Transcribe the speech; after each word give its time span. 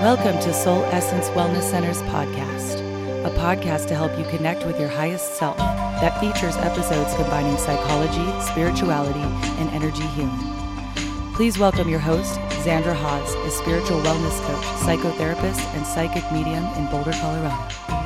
Welcome 0.00 0.40
to 0.40 0.54
Soul 0.54 0.82
Essence 0.84 1.28
Wellness 1.28 1.70
Center's 1.70 2.00
podcast, 2.04 2.80
a 3.26 3.30
podcast 3.36 3.86
to 3.88 3.94
help 3.94 4.18
you 4.18 4.24
connect 4.34 4.64
with 4.64 4.80
your 4.80 4.88
highest 4.88 5.34
self 5.34 5.58
that 5.58 6.18
features 6.18 6.56
episodes 6.56 7.14
combining 7.16 7.58
psychology, 7.58 8.24
spirituality, 8.40 9.20
and 9.60 9.68
energy 9.72 10.06
healing. 10.16 11.34
Please 11.34 11.58
welcome 11.58 11.86
your 11.86 11.98
host, 11.98 12.40
Xandra 12.64 12.96
Hawes, 12.96 13.34
a 13.44 13.50
spiritual 13.50 14.00
wellness 14.00 14.40
coach, 14.46 14.64
psychotherapist, 14.80 15.62
and 15.76 15.86
psychic 15.86 16.24
medium 16.32 16.64
in 16.78 16.90
Boulder, 16.90 17.12
Colorado. 17.12 17.99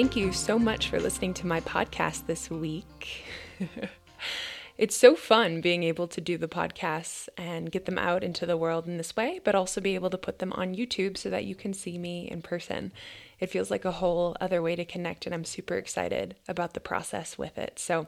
Thank 0.00 0.16
you 0.16 0.32
so 0.32 0.58
much 0.58 0.88
for 0.88 0.98
listening 0.98 1.34
to 1.34 1.46
my 1.46 1.60
podcast 1.60 2.24
this 2.24 2.48
week. 2.48 3.22
it's 4.78 4.96
so 4.96 5.14
fun 5.14 5.60
being 5.60 5.82
able 5.82 6.08
to 6.08 6.22
do 6.22 6.38
the 6.38 6.48
podcasts 6.48 7.28
and 7.36 7.70
get 7.70 7.84
them 7.84 7.98
out 7.98 8.24
into 8.24 8.46
the 8.46 8.56
world 8.56 8.86
in 8.86 8.96
this 8.96 9.14
way, 9.14 9.42
but 9.44 9.54
also 9.54 9.78
be 9.78 9.94
able 9.94 10.08
to 10.08 10.16
put 10.16 10.38
them 10.38 10.54
on 10.54 10.74
YouTube 10.74 11.18
so 11.18 11.28
that 11.28 11.44
you 11.44 11.54
can 11.54 11.74
see 11.74 11.98
me 11.98 12.30
in 12.30 12.40
person. 12.40 12.92
It 13.40 13.50
feels 13.50 13.70
like 13.70 13.84
a 13.84 13.92
whole 13.92 14.38
other 14.40 14.62
way 14.62 14.74
to 14.74 14.86
connect, 14.86 15.26
and 15.26 15.34
I'm 15.34 15.44
super 15.44 15.74
excited 15.74 16.34
about 16.48 16.72
the 16.72 16.80
process 16.80 17.36
with 17.36 17.58
it. 17.58 17.78
So, 17.78 18.06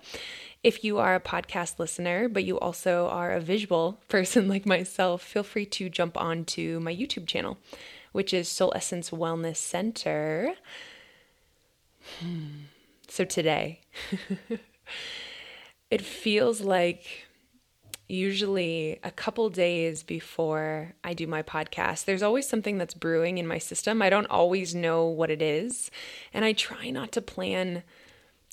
if 0.62 0.82
you 0.82 0.96
are 0.96 1.14
a 1.14 1.20
podcast 1.20 1.78
listener, 1.78 2.26
but 2.26 2.44
you 2.44 2.58
also 2.58 3.06
are 3.08 3.32
a 3.32 3.40
visual 3.40 4.00
person 4.08 4.48
like 4.48 4.64
myself, 4.64 5.20
feel 5.22 5.42
free 5.42 5.66
to 5.66 5.90
jump 5.90 6.18
onto 6.18 6.80
my 6.80 6.96
YouTube 6.96 7.26
channel, 7.26 7.58
which 8.12 8.32
is 8.32 8.48
Soul 8.48 8.72
Essence 8.74 9.10
Wellness 9.10 9.56
Center. 9.56 10.54
So 13.08 13.26
today, 13.26 13.80
it 15.90 16.00
feels 16.00 16.62
like 16.62 17.26
usually 18.08 18.98
a 19.02 19.10
couple 19.10 19.48
days 19.50 20.02
before 20.02 20.94
I 21.02 21.14
do 21.14 21.26
my 21.26 21.42
podcast, 21.42 22.04
there's 22.04 22.22
always 22.22 22.48
something 22.48 22.78
that's 22.78 22.94
brewing 22.94 23.38
in 23.38 23.46
my 23.46 23.58
system. 23.58 24.00
I 24.00 24.10
don't 24.10 24.26
always 24.30 24.74
know 24.74 25.04
what 25.04 25.30
it 25.30 25.42
is. 25.42 25.90
And 26.32 26.44
I 26.44 26.52
try 26.52 26.90
not 26.90 27.12
to 27.12 27.22
plan 27.22 27.82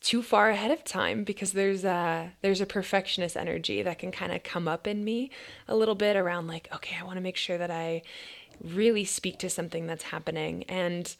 too 0.01 0.23
far 0.23 0.49
ahead 0.49 0.71
of 0.71 0.83
time 0.85 1.25
because 1.25 1.51
there's 1.51 1.83
a 1.83 2.31
there's 2.41 2.61
a 2.61 2.65
perfectionist 2.65 3.35
energy 3.35 3.81
that 3.81 3.99
can 3.99 4.11
kind 4.11 4.31
of 4.31 4.43
come 4.43 4.65
up 4.65 4.87
in 4.87 5.03
me 5.03 5.29
a 5.67 5.75
little 5.75 5.95
bit 5.95 6.15
around 6.15 6.47
like 6.47 6.69
okay 6.73 6.95
I 6.97 7.03
want 7.03 7.17
to 7.17 7.21
make 7.21 7.35
sure 7.35 7.57
that 7.57 7.69
I 7.69 8.03
really 8.63 9.03
speak 9.03 9.39
to 9.39 9.49
something 9.49 9.87
that's 9.87 10.03
happening 10.03 10.63
and 10.69 11.13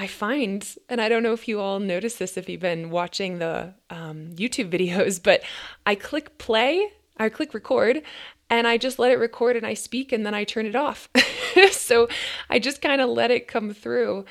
I 0.00 0.06
find, 0.06 0.66
and 0.88 0.98
I 0.98 1.10
don't 1.10 1.22
know 1.22 1.34
if 1.34 1.46
you 1.46 1.60
all 1.60 1.78
notice 1.78 2.14
this 2.14 2.38
if 2.38 2.48
you've 2.48 2.62
been 2.62 2.88
watching 2.88 3.38
the 3.38 3.74
um, 3.90 4.30
YouTube 4.34 4.70
videos, 4.70 5.22
but 5.22 5.42
I 5.84 5.94
click 5.94 6.38
play, 6.38 6.90
I 7.18 7.28
click 7.28 7.52
record, 7.52 8.00
and 8.48 8.66
I 8.66 8.78
just 8.78 8.98
let 8.98 9.12
it 9.12 9.18
record 9.18 9.56
and 9.56 9.66
I 9.66 9.74
speak 9.74 10.10
and 10.10 10.24
then 10.24 10.34
I 10.34 10.44
turn 10.44 10.64
it 10.64 10.74
off. 10.74 11.10
so 11.72 12.08
I 12.48 12.58
just 12.58 12.80
kind 12.80 13.02
of 13.02 13.10
let 13.10 13.30
it 13.30 13.46
come 13.46 13.74
through 13.74 14.24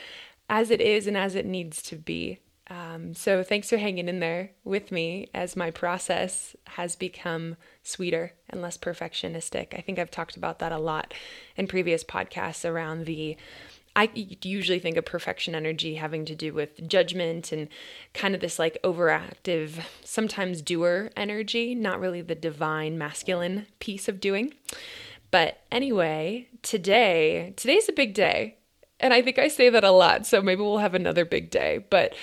as 0.49 0.71
it 0.71 0.81
is 0.81 1.05
and 1.05 1.15
as 1.15 1.35
it 1.35 1.45
needs 1.45 1.83
to 1.83 1.97
be. 1.97 2.39
Um, 2.71 3.13
so 3.13 3.43
thanks 3.43 3.69
for 3.69 3.77
hanging 3.77 4.09
in 4.09 4.19
there 4.19 4.51
with 4.63 4.91
me 4.91 5.29
as 5.35 5.55
my 5.55 5.69
process 5.69 6.55
has 6.65 6.95
become 6.95 7.57
sweeter 7.83 8.33
and 8.49 8.61
less 8.61 8.77
perfectionistic. 8.77 9.77
I 9.77 9.81
think 9.81 9.99
I've 9.99 10.11
talked 10.11 10.35
about 10.35 10.57
that 10.59 10.71
a 10.71 10.79
lot 10.79 11.13
in 11.55 11.67
previous 11.67 12.03
podcasts 12.03 12.67
around 12.67 13.05
the 13.05 13.37
I 13.99 14.09
usually 14.13 14.79
think 14.79 14.95
of 14.95 15.03
perfection 15.03 15.55
energy 15.55 15.95
having 15.95 16.23
to 16.23 16.33
do 16.33 16.53
with 16.53 16.87
judgment 16.87 17.51
and 17.51 17.67
kind 18.13 18.33
of 18.33 18.39
this 18.39 18.57
like 18.57 18.77
overactive, 18.81 19.83
sometimes 20.05 20.61
doer 20.61 21.11
energy, 21.17 21.75
not 21.75 21.99
really 21.99 22.21
the 22.21 22.33
divine 22.33 22.97
masculine 22.97 23.67
piece 23.79 24.07
of 24.07 24.21
doing. 24.21 24.53
But 25.31 25.59
anyway, 25.69 26.47
today, 26.61 27.53
today's 27.57 27.89
a 27.89 27.91
big 27.91 28.13
day. 28.13 28.55
And 29.01 29.13
I 29.13 29.21
think 29.21 29.37
I 29.37 29.49
say 29.49 29.69
that 29.69 29.83
a 29.83 29.91
lot, 29.91 30.25
so 30.25 30.41
maybe 30.41 30.61
we'll 30.61 30.77
have 30.77 30.95
another 30.95 31.25
big 31.25 31.49
day. 31.49 31.85
But 31.89 32.15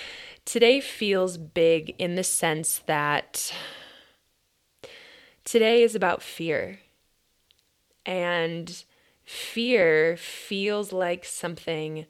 today 0.45 0.81
feels 0.81 1.37
big 1.37 1.93
in 1.99 2.15
the 2.15 2.23
sense 2.23 2.79
that 2.87 3.53
today 5.43 5.83
is 5.83 5.93
about 5.93 6.23
fear. 6.23 6.79
And 8.03 8.83
fear 9.27 10.15
feels 10.15 10.93
like 10.93 11.25
something 11.25 12.05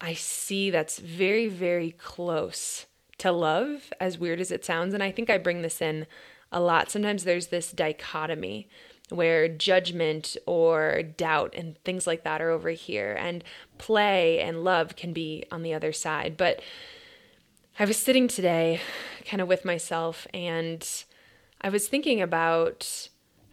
I 0.00 0.14
see 0.14 0.70
that's 0.70 0.98
very, 0.98 1.46
very 1.46 1.92
close 1.92 2.86
to 3.18 3.30
love, 3.30 3.92
as 4.00 4.18
weird 4.18 4.40
as 4.40 4.50
it 4.50 4.64
sounds. 4.64 4.92
And 4.92 5.02
I 5.02 5.12
think 5.12 5.30
I 5.30 5.38
bring 5.38 5.62
this 5.62 5.80
in 5.80 6.06
a 6.50 6.60
lot. 6.60 6.90
Sometimes 6.90 7.22
there's 7.22 7.48
this 7.48 7.70
dichotomy 7.70 8.68
where 9.08 9.48
judgment 9.48 10.36
or 10.46 11.02
doubt 11.02 11.54
and 11.56 11.78
things 11.84 12.06
like 12.06 12.24
that 12.24 12.42
are 12.42 12.50
over 12.50 12.70
here, 12.70 13.16
and 13.18 13.44
play 13.78 14.40
and 14.40 14.64
love 14.64 14.96
can 14.96 15.12
be 15.12 15.44
on 15.52 15.62
the 15.62 15.72
other 15.72 15.92
side. 15.92 16.36
But 16.36 16.60
I 17.78 17.84
was 17.84 17.96
sitting 17.96 18.26
today 18.26 18.80
kind 19.24 19.40
of 19.40 19.46
with 19.46 19.64
myself 19.64 20.26
and 20.34 20.86
I 21.60 21.68
was 21.68 21.88
thinking 21.88 22.20
about 22.20 23.08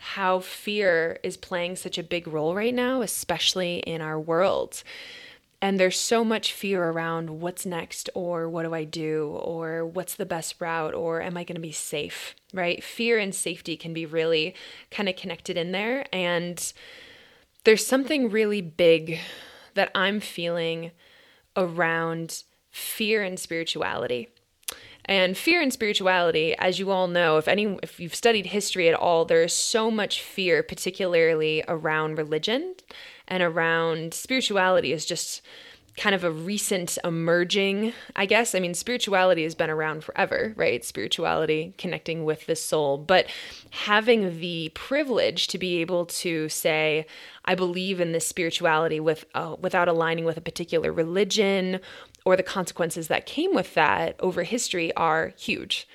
how 0.05 0.39
fear 0.39 1.17
is 1.23 1.35
playing 1.35 1.75
such 1.75 1.97
a 1.97 2.03
big 2.03 2.27
role 2.27 2.53
right 2.53 2.75
now, 2.75 3.01
especially 3.01 3.77
in 3.79 4.01
our 4.01 4.19
world. 4.19 4.83
And 5.61 5.79
there's 5.79 5.99
so 5.99 6.23
much 6.23 6.53
fear 6.53 6.83
around 6.83 7.41
what's 7.41 7.65
next, 7.65 8.09
or 8.13 8.47
what 8.47 8.63
do 8.63 8.73
I 8.75 8.83
do, 8.83 9.29
or 9.41 9.83
what's 9.83 10.13
the 10.13 10.25
best 10.25 10.61
route, 10.61 10.93
or 10.93 11.23
am 11.23 11.37
I 11.37 11.43
going 11.43 11.55
to 11.55 11.61
be 11.61 11.71
safe, 11.71 12.35
right? 12.53 12.83
Fear 12.83 13.17
and 13.17 13.33
safety 13.33 13.75
can 13.75 13.91
be 13.93 14.05
really 14.05 14.53
kind 14.91 15.09
of 15.09 15.15
connected 15.15 15.57
in 15.57 15.71
there. 15.71 16.05
And 16.13 16.71
there's 17.63 17.85
something 17.85 18.29
really 18.29 18.61
big 18.61 19.19
that 19.73 19.89
I'm 19.95 20.19
feeling 20.19 20.91
around 21.57 22.43
fear 22.69 23.23
and 23.23 23.39
spirituality. 23.39 24.29
And 25.05 25.37
fear 25.37 25.61
and 25.61 25.71
spirituality, 25.71 26.55
as 26.57 26.79
you 26.79 26.89
all 26.91 27.07
know, 27.07 27.37
if 27.37 27.47
any 27.47 27.77
if 27.83 27.99
you've 27.99 28.15
studied 28.15 28.47
history 28.47 28.89
at 28.89 28.95
all, 28.95 29.25
there 29.25 29.43
is 29.43 29.53
so 29.53 29.91
much 29.91 30.21
fear, 30.21 30.63
particularly 30.63 31.63
around 31.67 32.17
religion 32.17 32.75
and 33.27 33.41
around 33.41 34.13
spirituality 34.13 34.91
is 34.91 35.05
just 35.05 35.41
kind 35.97 36.13
of 36.13 36.25
a 36.25 36.31
recent 36.31 36.97
emerging, 37.05 37.93
I 38.15 38.25
guess. 38.25 38.53
I 38.53 38.59
mean, 38.59 38.73
spirituality 38.73 39.43
has 39.43 39.55
been 39.55 39.69
around 39.69 40.03
forever, 40.03 40.53
right? 40.57 40.83
Spirituality 40.83 41.73
connecting 41.77 42.25
with 42.25 42.45
the 42.47 42.55
soul, 42.55 42.97
but 42.97 43.27
having 43.69 44.39
the 44.39 44.71
privilege 44.73 45.47
to 45.47 45.57
be 45.57 45.77
able 45.77 46.05
to 46.07 46.49
say, 46.49 47.05
I 47.45 47.55
believe 47.55 48.01
in 48.01 48.11
this 48.11 48.27
spirituality 48.27 48.99
with 48.99 49.25
uh, 49.35 49.55
without 49.59 49.87
aligning 49.87 50.25
with 50.25 50.37
a 50.37 50.41
particular 50.41 50.91
religion 50.91 51.79
or 52.25 52.35
the 52.35 52.43
consequences 52.43 53.07
that 53.07 53.25
came 53.25 53.53
with 53.53 53.73
that 53.75 54.15
over 54.19 54.43
history 54.43 54.93
are 54.95 55.33
huge 55.37 55.87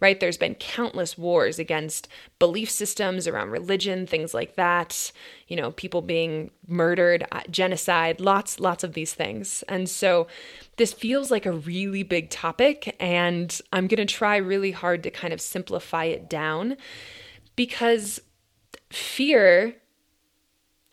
right? 0.00 0.20
There's 0.20 0.36
been 0.36 0.54
countless 0.54 1.18
wars 1.18 1.58
against 1.58 2.08
belief 2.38 2.70
systems 2.70 3.26
around 3.26 3.50
religion, 3.50 4.06
things 4.06 4.32
like 4.32 4.54
that, 4.56 5.12
you 5.48 5.56
know, 5.56 5.72
people 5.72 6.02
being 6.02 6.50
murdered, 6.66 7.26
uh, 7.32 7.40
genocide, 7.50 8.20
lots, 8.20 8.60
lots 8.60 8.84
of 8.84 8.92
these 8.92 9.14
things. 9.14 9.64
And 9.68 9.88
so 9.88 10.28
this 10.76 10.92
feels 10.92 11.30
like 11.30 11.46
a 11.46 11.52
really 11.52 12.02
big 12.02 12.30
topic, 12.30 12.96
and 13.00 13.60
I'm 13.72 13.88
going 13.88 14.06
to 14.06 14.12
try 14.12 14.36
really 14.36 14.72
hard 14.72 15.02
to 15.02 15.10
kind 15.10 15.32
of 15.32 15.40
simplify 15.40 16.04
it 16.04 16.28
down 16.28 16.76
because 17.56 18.20
fear, 18.90 19.74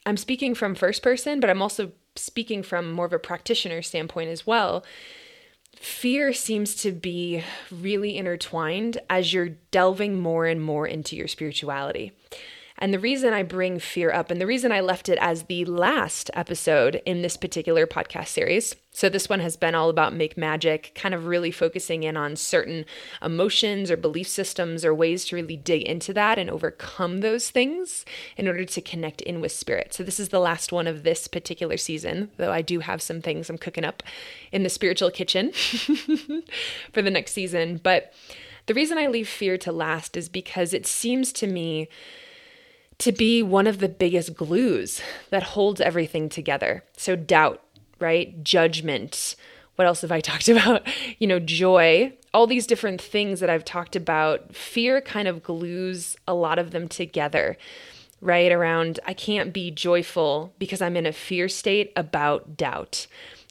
I'm 0.05 0.17
speaking 0.17 0.55
from 0.55 0.73
first 0.73 1.03
person, 1.03 1.39
but 1.39 1.49
I'm 1.49 1.61
also 1.61 1.91
speaking 2.15 2.63
from 2.63 2.91
more 2.91 3.05
of 3.05 3.13
a 3.13 3.19
practitioner 3.19 3.81
standpoint 3.81 4.29
as 4.29 4.47
well, 4.47 4.83
fear 5.75 6.33
seems 6.33 6.75
to 6.75 6.91
be 6.91 7.43
really 7.71 8.17
intertwined 8.17 8.97
as 9.09 9.33
you're 9.33 9.49
delving 9.71 10.19
more 10.19 10.45
and 10.45 10.61
more 10.61 10.87
into 10.87 11.15
your 11.15 11.27
spirituality. 11.27 12.11
And 12.77 12.93
the 12.93 12.99
reason 12.99 13.33
I 13.33 13.43
bring 13.43 13.79
fear 13.79 14.11
up, 14.11 14.29
and 14.29 14.41
the 14.41 14.47
reason 14.47 14.71
I 14.71 14.81
left 14.81 15.07
it 15.07 15.17
as 15.21 15.43
the 15.43 15.63
last 15.63 16.29
episode 16.33 17.01
in 17.05 17.21
this 17.21 17.37
particular 17.37 17.87
podcast 17.87 18.27
series, 18.27 18.75
so 18.91 19.07
this 19.07 19.29
one 19.29 19.39
has 19.39 19.55
been 19.55 19.75
all 19.75 19.89
about 19.89 20.13
make 20.13 20.37
magic, 20.37 20.91
kind 20.93 21.15
of 21.15 21.25
really 21.25 21.51
focusing 21.51 22.03
in 22.03 22.17
on 22.17 22.35
certain 22.35 22.85
emotions 23.21 23.89
or 23.89 23.97
belief 23.97 24.27
systems 24.27 24.83
or 24.83 24.93
ways 24.93 25.25
to 25.25 25.35
really 25.35 25.55
dig 25.55 25.83
into 25.83 26.13
that 26.13 26.37
and 26.37 26.49
overcome 26.49 27.19
those 27.19 27.49
things 27.49 28.05
in 28.35 28.47
order 28.47 28.65
to 28.65 28.81
connect 28.81 29.21
in 29.21 29.39
with 29.39 29.53
spirit. 29.53 29.93
So 29.93 30.03
this 30.03 30.19
is 30.19 30.29
the 30.29 30.39
last 30.39 30.73
one 30.73 30.87
of 30.87 31.03
this 31.03 31.27
particular 31.27 31.77
season, 31.77 32.31
though 32.37 32.51
I 32.51 32.61
do 32.61 32.81
have 32.81 33.01
some 33.01 33.21
things 33.21 33.49
I'm 33.49 33.57
cooking 33.57 33.85
up 33.85 34.03
in 34.51 34.63
the 34.63 34.69
spiritual 34.69 35.11
kitchen 35.11 35.51
for 36.91 37.01
the 37.01 37.11
next 37.11 37.31
season. 37.31 37.79
But 37.81 38.13
the 38.65 38.73
reason 38.73 38.97
I 38.97 39.07
leave 39.07 39.29
fear 39.29 39.57
to 39.59 39.71
last 39.71 40.17
is 40.17 40.27
because 40.27 40.73
it 40.73 40.87
seems 40.87 41.31
to 41.33 41.47
me 41.47 41.87
to 42.99 43.11
be 43.11 43.43
one 43.43 43.67
of 43.67 43.79
the 43.79 43.89
biggest 43.89 44.35
glues 44.35 45.01
that 45.29 45.43
holds 45.43 45.81
everything 45.81 46.29
together. 46.29 46.83
So, 46.97 47.15
doubt, 47.15 47.61
right? 47.99 48.43
Judgment. 48.43 49.35
What 49.75 49.87
else 49.87 50.01
have 50.01 50.11
I 50.11 50.19
talked 50.21 50.49
about? 50.49 50.87
You 51.19 51.27
know, 51.27 51.39
joy 51.39 52.13
all 52.35 52.47
these 52.47 52.67
different 52.67 53.01
things 53.01 53.39
that 53.39 53.49
I've 53.49 53.63
talked 53.63 53.95
about, 53.95 54.53
fear 54.53 54.99
kind 54.99 55.29
of 55.29 55.41
glues 55.41 56.17
a 56.27 56.33
lot 56.33 56.59
of 56.59 56.71
them 56.71 56.89
together, 56.89 57.57
right? 58.19 58.51
Around, 58.51 58.99
I 59.05 59.13
can't 59.13 59.53
be 59.53 59.71
joyful 59.71 60.53
because 60.59 60.81
I'm 60.81 60.97
in 60.97 61.05
a 61.05 61.13
fear 61.13 61.47
state 61.47 61.93
about 61.95 62.57
doubt, 62.57 63.07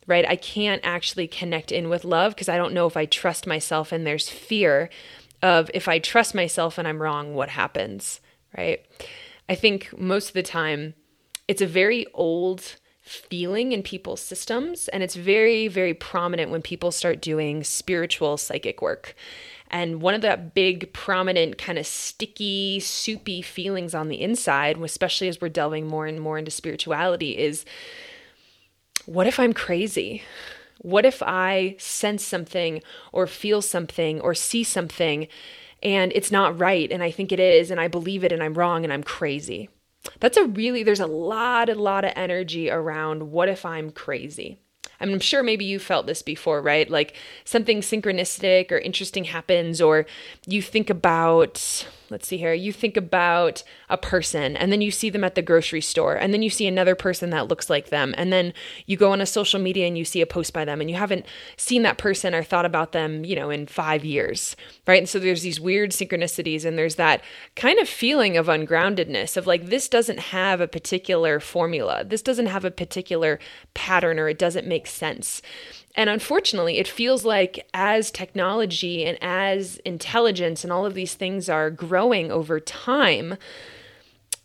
right? 0.06 0.28
I 0.28 0.36
can't 0.36 0.82
actually 0.84 1.26
connect 1.26 1.72
in 1.72 1.88
with 1.88 2.04
love 2.04 2.34
because 2.34 2.50
I 2.50 2.58
don't 2.58 2.74
know 2.74 2.86
if 2.86 2.94
I 2.94 3.06
trust 3.06 3.46
myself, 3.46 3.90
and 3.90 4.06
there's 4.06 4.28
fear 4.28 4.90
of 5.40 5.70
if 5.72 5.88
I 5.88 5.98
trust 5.98 6.34
myself 6.34 6.76
and 6.76 6.86
I'm 6.86 7.00
wrong, 7.00 7.34
what 7.34 7.48
happens, 7.48 8.20
right? 8.56 8.84
I 9.48 9.54
think 9.54 9.96
most 9.98 10.28
of 10.28 10.34
the 10.34 10.42
time, 10.42 10.94
it's 11.46 11.62
a 11.62 11.66
very 11.66 12.06
old 12.14 12.76
feeling 13.04 13.72
in 13.72 13.82
people's 13.82 14.22
systems. 14.22 14.88
And 14.88 15.02
it's 15.02 15.14
very, 15.14 15.68
very 15.68 15.92
prominent 15.92 16.50
when 16.50 16.62
people 16.62 16.90
start 16.90 17.20
doing 17.20 17.62
spiritual 17.62 18.38
psychic 18.38 18.80
work. 18.80 19.14
And 19.70 20.00
one 20.00 20.14
of 20.14 20.22
the 20.22 20.50
big, 20.54 20.92
prominent, 20.94 21.58
kind 21.58 21.78
of 21.78 21.86
sticky, 21.86 22.80
soupy 22.80 23.42
feelings 23.42 23.94
on 23.94 24.08
the 24.08 24.22
inside, 24.22 24.78
especially 24.78 25.28
as 25.28 25.40
we're 25.40 25.50
delving 25.50 25.86
more 25.86 26.06
and 26.06 26.18
more 26.18 26.38
into 26.38 26.50
spirituality, 26.50 27.36
is 27.36 27.66
what 29.04 29.26
if 29.26 29.38
I'm 29.38 29.52
crazy? 29.52 30.22
What 30.78 31.04
if 31.04 31.22
I 31.22 31.76
sense 31.78 32.24
something 32.24 32.82
or 33.12 33.26
feel 33.26 33.60
something 33.60 34.20
or 34.20 34.34
see 34.34 34.64
something 34.64 35.28
and 35.84 36.12
it's 36.14 36.32
not 36.32 36.58
right 36.58 36.90
and 36.90 37.02
I 37.02 37.10
think 37.10 37.30
it 37.30 37.40
is 37.40 37.70
and 37.70 37.80
I 37.80 37.88
believe 37.88 38.24
it 38.24 38.32
and 38.32 38.42
I'm 38.42 38.54
wrong 38.54 38.84
and 38.84 38.92
I'm 38.92 39.04
crazy? 39.04 39.68
That's 40.20 40.36
a 40.36 40.44
really, 40.44 40.82
there's 40.82 41.00
a 41.00 41.06
lot, 41.06 41.68
a 41.68 41.74
lot 41.74 42.04
of 42.04 42.12
energy 42.16 42.70
around 42.70 43.30
what 43.30 43.48
if 43.48 43.64
I'm 43.64 43.90
crazy? 43.90 44.58
I'm 45.00 45.20
sure 45.20 45.42
maybe 45.42 45.64
you 45.64 45.78
felt 45.78 46.06
this 46.06 46.22
before, 46.22 46.62
right? 46.62 46.88
Like 46.88 47.16
something 47.44 47.80
synchronistic 47.80 48.70
or 48.70 48.78
interesting 48.78 49.24
happens, 49.24 49.80
or 49.80 50.06
you 50.46 50.62
think 50.62 50.88
about, 50.88 51.86
let's 52.10 52.28
see 52.28 52.36
here, 52.36 52.52
you 52.52 52.72
think 52.72 52.96
about 52.96 53.62
a 53.88 53.96
person 53.96 54.56
and 54.56 54.70
then 54.70 54.80
you 54.80 54.90
see 54.90 55.10
them 55.10 55.24
at 55.24 55.34
the 55.34 55.42
grocery 55.42 55.80
store 55.80 56.14
and 56.14 56.32
then 56.32 56.42
you 56.42 56.50
see 56.50 56.66
another 56.66 56.94
person 56.94 57.30
that 57.30 57.48
looks 57.48 57.70
like 57.70 57.88
them. 57.88 58.14
And 58.16 58.32
then 58.32 58.52
you 58.86 58.96
go 58.96 59.12
on 59.12 59.20
a 59.20 59.26
social 59.26 59.60
media 59.60 59.86
and 59.86 59.96
you 59.96 60.04
see 60.04 60.20
a 60.20 60.26
post 60.26 60.52
by 60.52 60.64
them 60.64 60.80
and 60.80 60.90
you 60.90 60.96
haven't 60.96 61.26
seen 61.56 61.82
that 61.82 61.98
person 61.98 62.34
or 62.34 62.42
thought 62.42 62.66
about 62.66 62.92
them, 62.92 63.24
you 63.24 63.36
know, 63.36 63.50
in 63.50 63.66
five 63.66 64.04
years, 64.04 64.56
right? 64.86 64.98
And 64.98 65.08
so 65.08 65.18
there's 65.18 65.42
these 65.42 65.60
weird 65.60 65.90
synchronicities 65.90 66.64
and 66.64 66.78
there's 66.78 66.96
that 66.96 67.22
kind 67.56 67.78
of 67.78 67.88
feeling 67.88 68.36
of 68.36 68.46
ungroundedness 68.46 69.36
of 69.36 69.46
like, 69.46 69.66
this 69.66 69.88
doesn't 69.88 70.20
have 70.20 70.60
a 70.60 70.68
particular 70.68 71.40
formula. 71.40 72.04
This 72.04 72.22
doesn't 72.22 72.46
have 72.46 72.64
a 72.64 72.70
particular 72.70 73.38
pattern 73.74 74.18
or 74.18 74.28
it 74.28 74.38
doesn't 74.38 74.66
make 74.66 74.86
sense. 74.86 75.42
And 75.94 76.10
unfortunately, 76.10 76.78
it 76.78 76.88
feels 76.88 77.24
like 77.24 77.68
as 77.72 78.10
technology 78.10 79.04
and 79.04 79.16
as 79.22 79.76
intelligence 79.84 80.64
and 80.64 80.72
all 80.72 80.84
of 80.84 80.94
these 80.94 81.14
things 81.14 81.48
are 81.48 81.70
growing 81.70 82.32
over 82.32 82.58
time, 82.58 83.36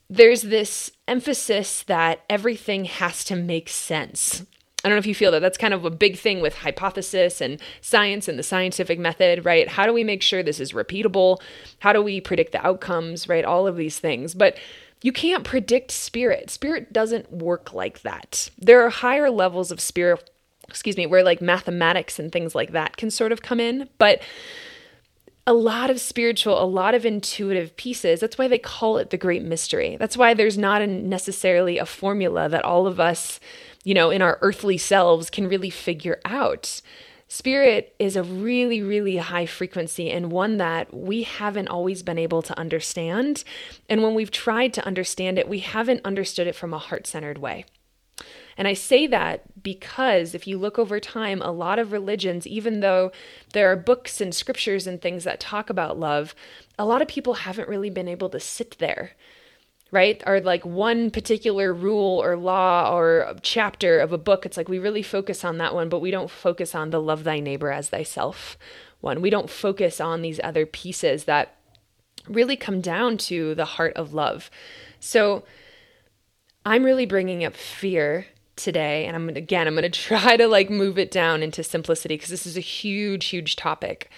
there's 0.09 0.43
this 0.43 0.91
emphasis 1.07 1.83
that 1.83 2.23
everything 2.29 2.85
has 2.85 3.23
to 3.25 3.35
make 3.35 3.69
sense. 3.69 4.45
I 4.83 4.87
don't 4.87 4.95
know 4.95 4.99
if 4.99 5.07
you 5.07 5.15
feel 5.15 5.31
that 5.31 5.41
that's 5.41 5.57
kind 5.57 5.73
of 5.73 5.83
a 5.83 5.89
big 5.89 6.17
thing 6.17 6.39
with 6.39 6.55
hypothesis 6.55 7.41
and 7.41 7.59
science 7.81 8.27
and 8.27 8.39
the 8.39 8.43
scientific 8.43 8.97
method, 8.97 9.43
right? 9.43 9.67
How 9.67 9.85
do 9.85 9.91
we 9.91 10.05
make 10.05 10.21
sure 10.21 10.41
this 10.41 10.59
is 10.59 10.71
repeatable? 10.71 11.41
How 11.79 11.91
do 11.91 12.01
we 12.01 12.21
predict 12.21 12.53
the 12.53 12.65
outcomes, 12.65 13.27
right? 13.27 13.43
All 13.43 13.67
of 13.67 13.75
these 13.75 13.99
things. 13.99 14.33
But 14.33 14.57
you 15.01 15.11
can't 15.11 15.43
predict 15.43 15.91
spirit. 15.91 16.49
Spirit 16.49 16.93
doesn't 16.93 17.31
work 17.31 17.73
like 17.73 18.01
that. 18.03 18.49
There 18.57 18.85
are 18.85 18.89
higher 18.89 19.29
levels 19.29 19.71
of 19.71 19.81
spirit 19.81 20.29
excuse 20.69 20.97
me, 20.97 21.05
where 21.05 21.23
like 21.23 21.41
mathematics 21.41 22.19
and 22.19 22.31
things 22.31 22.55
like 22.55 22.71
that 22.71 22.97
can 22.97 23.09
sort 23.11 23.31
of 23.31 23.41
come 23.41 23.59
in. 23.59 23.89
But 23.97 24.21
a 25.47 25.53
lot 25.53 25.89
of 25.89 25.99
spiritual, 25.99 26.61
a 26.61 26.65
lot 26.65 26.93
of 26.93 27.05
intuitive 27.05 27.75
pieces. 27.75 28.19
That's 28.19 28.37
why 28.37 28.47
they 28.47 28.59
call 28.59 28.97
it 28.97 29.09
the 29.09 29.17
great 29.17 29.43
mystery. 29.43 29.97
That's 29.97 30.15
why 30.15 30.35
there's 30.35 30.59
not 30.59 30.81
a 30.81 30.87
necessarily 30.87 31.79
a 31.79 31.87
formula 31.87 32.47
that 32.49 32.63
all 32.63 32.85
of 32.85 32.99
us, 32.99 33.39
you 33.83 33.95
know, 33.95 34.11
in 34.11 34.21
our 34.21 34.37
earthly 34.41 34.77
selves 34.77 35.31
can 35.31 35.47
really 35.47 35.71
figure 35.71 36.19
out. 36.23 36.81
Spirit 37.27 37.95
is 37.99 38.15
a 38.15 38.23
really, 38.23 38.81
really 38.81 39.17
high 39.17 39.45
frequency 39.45 40.09
and 40.09 40.31
one 40.31 40.57
that 40.57 40.93
we 40.93 41.23
haven't 41.23 41.67
always 41.67 42.03
been 42.03 42.17
able 42.17 42.41
to 42.41 42.57
understand. 42.59 43.43
And 43.87 44.03
when 44.03 44.15
we've 44.15 44.31
tried 44.31 44.73
to 44.73 44.85
understand 44.85 45.37
it, 45.37 45.47
we 45.47 45.59
haven't 45.59 46.01
understood 46.05 46.47
it 46.47 46.55
from 46.55 46.73
a 46.73 46.79
heart 46.79 47.07
centered 47.07 47.37
way. 47.37 47.65
And 48.59 48.67
I 48.67 48.73
say 48.73 49.07
that 49.07 49.63
because 49.63 50.35
if 50.35 50.45
you 50.45 50.57
look 50.57 50.77
over 50.77 50.99
time, 50.99 51.41
a 51.41 51.49
lot 51.49 51.79
of 51.79 51.93
religions, 51.93 52.45
even 52.45 52.81
though 52.81 53.13
there 53.53 53.71
are 53.71 53.77
books 53.77 54.19
and 54.19 54.35
scriptures 54.35 54.85
and 54.85 55.01
things 55.01 55.23
that 55.23 55.39
talk 55.39 55.69
about 55.69 55.97
love, 55.97 56.35
a 56.77 56.83
lot 56.83 57.01
of 57.01 57.07
people 57.07 57.35
haven't 57.35 57.69
really 57.69 57.89
been 57.89 58.09
able 58.09 58.29
to 58.31 58.39
sit 58.39 58.75
there 58.77 59.13
right? 59.91 60.21
Or 60.27 60.39
like 60.39 60.63
one 60.63 61.09
particular 61.09 61.73
rule 61.73 62.21
or 62.23 62.37
law 62.37 62.95
or 62.95 63.35
chapter 63.41 63.99
of 63.99 64.13
a 64.13 64.19
book. 64.19 64.45
It's 64.45 64.55
like 64.55 64.69
we 64.69 64.77
really 64.77 65.01
focus 65.01 65.43
on 65.43 65.57
that 65.57 65.73
one, 65.73 65.89
but 65.89 65.99
we 65.99 66.11
don't 66.11 66.29
focus 66.29 66.75
on 66.75 66.91
the 66.91 67.01
love 67.01 67.23
thy 67.23 67.39
neighbor 67.39 67.71
as 67.71 67.89
thyself 67.89 68.55
one. 69.01 69.19
We 69.19 69.31
don't 69.31 69.49
focus 69.49 69.99
on 69.99 70.21
these 70.21 70.39
other 70.43 70.67
pieces 70.67 71.23
that 71.23 71.55
really 72.27 72.55
come 72.55 72.81
down 72.81 73.17
to 73.17 73.55
the 73.55 73.65
heart 73.65 73.93
of 73.95 74.13
love. 74.13 74.51
So 74.99 75.43
I'm 76.67 76.83
really 76.83 77.07
bringing 77.07 77.43
up 77.43 77.55
fear 77.55 78.27
today 78.59 79.05
and 79.05 79.15
i'm 79.15 79.29
again 79.29 79.67
i'm 79.67 79.75
gonna 79.75 79.89
try 79.89 80.37
to 80.37 80.47
like 80.47 80.69
move 80.69 80.99
it 80.99 81.09
down 81.09 81.41
into 81.41 81.63
simplicity 81.63 82.15
because 82.15 82.29
this 82.29 82.45
is 82.45 82.57
a 82.57 82.61
huge 82.61 83.25
huge 83.25 83.55
topic. 83.55 84.09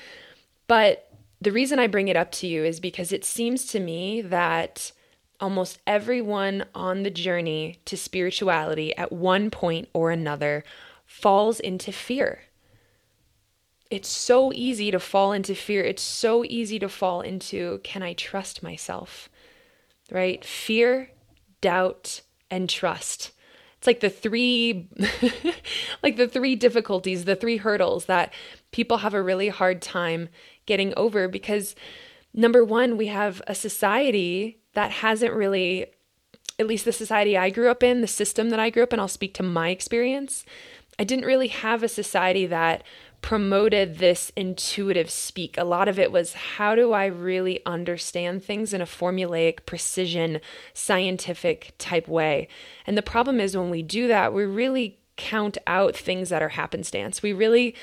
But 0.68 1.08
the 1.40 1.52
reason 1.52 1.80
i 1.80 1.88
bring 1.88 2.08
it 2.08 2.18
up 2.18 2.32
to 2.34 2.48
you 2.48 2.64
is 2.66 2.80
because 2.80 3.12
it 3.12 3.24
seems 3.24 3.66
to 3.68 3.80
me 3.80 4.22
that 4.22 4.92
almost 5.40 5.80
everyone 5.88 6.66
on 6.76 7.04
the 7.04 7.10
journey 7.10 7.80
to 7.86 7.98
spirituality 7.98 8.96
at 8.96 9.12
one 9.12 9.50
point 9.50 9.90
or 9.94 10.12
another 10.12 10.64
falls 11.06 11.60
into 11.60 11.92
fear. 11.92 12.44
It's 13.90 14.08
so 14.08 14.54
easy 14.54 14.92
to 14.92 15.00
fall 15.00 15.34
into 15.34 15.54
fear. 15.56 15.84
It's 15.84 16.04
so 16.04 16.46
easy 16.46 16.80
to 16.80 16.88
fall 16.88 17.22
into 17.22 17.80
can 17.84 18.04
i 18.04 18.14
trust 18.14 18.64
myself? 18.64 19.30
Right? 20.10 20.46
Fear 20.46 21.10
doubt 21.60 22.22
and 22.50 22.70
trust 22.70 23.32
it's 23.82 23.88
like 23.88 24.02
the 24.02 24.12
three 24.12 24.88
like 26.04 26.16
the 26.16 26.28
three 26.28 26.56
difficulties, 26.56 27.26
the 27.26 27.36
three 27.36 27.58
hurdles 27.58 28.06
that 28.06 28.32
people 28.70 28.98
have 28.98 29.16
a 29.16 29.24
really 29.24 29.50
hard 29.50 29.82
time 29.82 30.30
getting 30.68 30.94
over 30.96 31.28
because 31.28 31.74
number 32.32 32.64
1, 32.64 32.96
we 32.96 33.08
have 33.08 33.42
a 33.48 33.56
society 33.56 34.60
that 34.74 34.92
hasn't 34.92 35.34
really 35.34 35.88
at 36.60 36.68
least 36.68 36.86
the 36.86 36.92
society 36.92 37.36
I 37.36 37.50
grew 37.50 37.72
up 37.72 37.82
in, 37.82 38.02
the 38.02 38.08
system 38.08 38.52
that 38.52 38.60
I 38.60 38.70
grew 38.70 38.84
up 38.84 38.94
in, 38.94 39.00
I'll 39.00 39.08
speak 39.08 39.34
to 39.34 39.44
my 39.44 39.70
experience. 39.70 40.46
I 41.00 41.04
didn't 41.04 41.26
really 41.26 41.48
have 41.48 41.82
a 41.82 41.88
society 41.88 42.46
that 42.46 42.84
promoted 43.22 43.98
this 43.98 44.32
intuitive 44.36 45.10
speak. 45.10 45.58
A 45.58 45.64
lot 45.64 45.88
of 45.88 46.00
it 46.00 46.12
was 46.12 46.34
how 46.34 46.76
do 46.76 46.92
I 46.92 47.06
really 47.06 47.64
understand 47.66 48.44
things 48.44 48.74
in 48.74 48.82
a 48.82 48.86
formulaic, 48.86 49.66
precision, 49.66 50.42
scientific 50.74 51.74
type 51.78 52.08
way? 52.08 52.48
And 52.86 52.98
the 52.98 53.02
problem 53.04 53.40
is 53.40 53.56
when 53.56 53.70
we 53.70 53.84
do 53.84 54.08
that, 54.08 54.34
we 54.34 54.44
really 54.44 54.98
count 55.18 55.58
out 55.68 55.96
things 55.96 56.30
that 56.30 56.42
are 56.42 56.50
happenstance. 56.50 57.22
We 57.22 57.32
really 57.32 57.76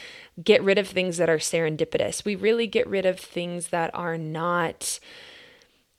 get 0.43 0.63
rid 0.63 0.77
of 0.77 0.89
things 0.89 1.19
that 1.19 1.31
are 1.31 1.39
serendipitous. 1.39 2.25
We 2.25 2.35
really 2.35 2.67
get 2.67 2.87
rid 2.89 3.07
of 3.07 3.21
things 3.21 3.69
that 3.69 3.95
are 3.95 4.19
not 4.19 4.99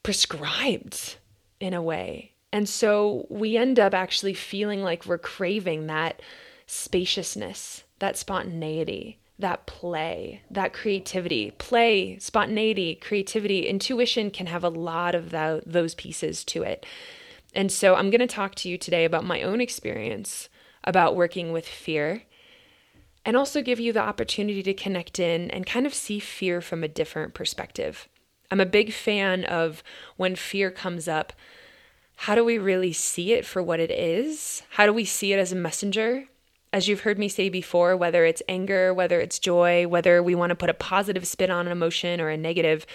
prescribed 0.03 1.15
in 1.59 1.73
a 1.73 1.81
way. 1.81 2.33
And 2.51 2.67
so 2.67 3.25
we 3.29 3.55
end 3.55 3.79
up 3.79 3.93
actually 3.93 4.33
feeling 4.33 4.81
like 4.81 5.05
we're 5.05 5.17
craving 5.17 5.87
that 5.87 6.21
spaciousness, 6.65 7.83
that 7.99 8.17
spontaneity, 8.17 9.19
that 9.39 9.65
play, 9.65 10.41
that 10.51 10.73
creativity. 10.73 11.51
Play, 11.51 12.19
spontaneity, 12.19 12.95
creativity, 12.95 13.67
intuition 13.67 14.29
can 14.29 14.47
have 14.47 14.63
a 14.63 14.69
lot 14.69 15.15
of 15.15 15.31
the, 15.31 15.63
those 15.65 15.95
pieces 15.95 16.43
to 16.43 16.63
it. 16.63 16.85
And 17.55 17.71
so 17.71 17.95
I'm 17.95 18.09
going 18.09 18.19
to 18.19 18.27
talk 18.27 18.53
to 18.55 18.69
you 18.69 18.77
today 18.77 19.05
about 19.05 19.25
my 19.25 19.41
own 19.41 19.61
experience 19.61 20.49
about 20.83 21.15
working 21.15 21.51
with 21.51 21.67
fear 21.67 22.23
and 23.25 23.35
also 23.35 23.61
give 23.61 23.79
you 23.79 23.91
the 23.91 24.01
opportunity 24.01 24.63
to 24.63 24.73
connect 24.73 25.19
in 25.19 25.49
and 25.51 25.65
kind 25.65 25.85
of 25.85 25.93
see 25.93 26.19
fear 26.19 26.61
from 26.61 26.83
a 26.83 26.87
different 26.87 27.33
perspective. 27.33 28.07
I'm 28.51 28.59
a 28.59 28.65
big 28.65 28.93
fan 28.93 29.45
of 29.45 29.83
when 30.17 30.35
fear 30.35 30.71
comes 30.71 31.07
up, 31.07 31.33
how 32.15 32.35
do 32.35 32.43
we 32.43 32.57
really 32.57 32.91
see 32.91 33.33
it 33.33 33.45
for 33.45 33.63
what 33.63 33.79
it 33.79 33.91
is? 33.91 34.63
How 34.71 34.85
do 34.85 34.93
we 34.93 35.05
see 35.05 35.31
it 35.31 35.39
as 35.39 35.51
a 35.51 35.55
messenger? 35.55 36.25
As 36.71 36.87
you've 36.87 37.01
heard 37.01 37.17
me 37.17 37.27
say 37.27 37.49
before, 37.49 37.97
whether 37.97 38.25
it's 38.25 38.43
anger, 38.47 38.93
whether 38.93 39.19
it's 39.19 39.39
joy, 39.39 39.87
whether 39.87 40.21
we 40.21 40.35
want 40.35 40.51
to 40.51 40.55
put 40.55 40.69
a 40.69 40.73
positive 40.73 41.25
spin 41.27 41.49
on 41.49 41.65
an 41.65 41.71
emotion 41.71 42.21
or 42.21 42.29
a 42.29 42.37
negative, 42.37 42.85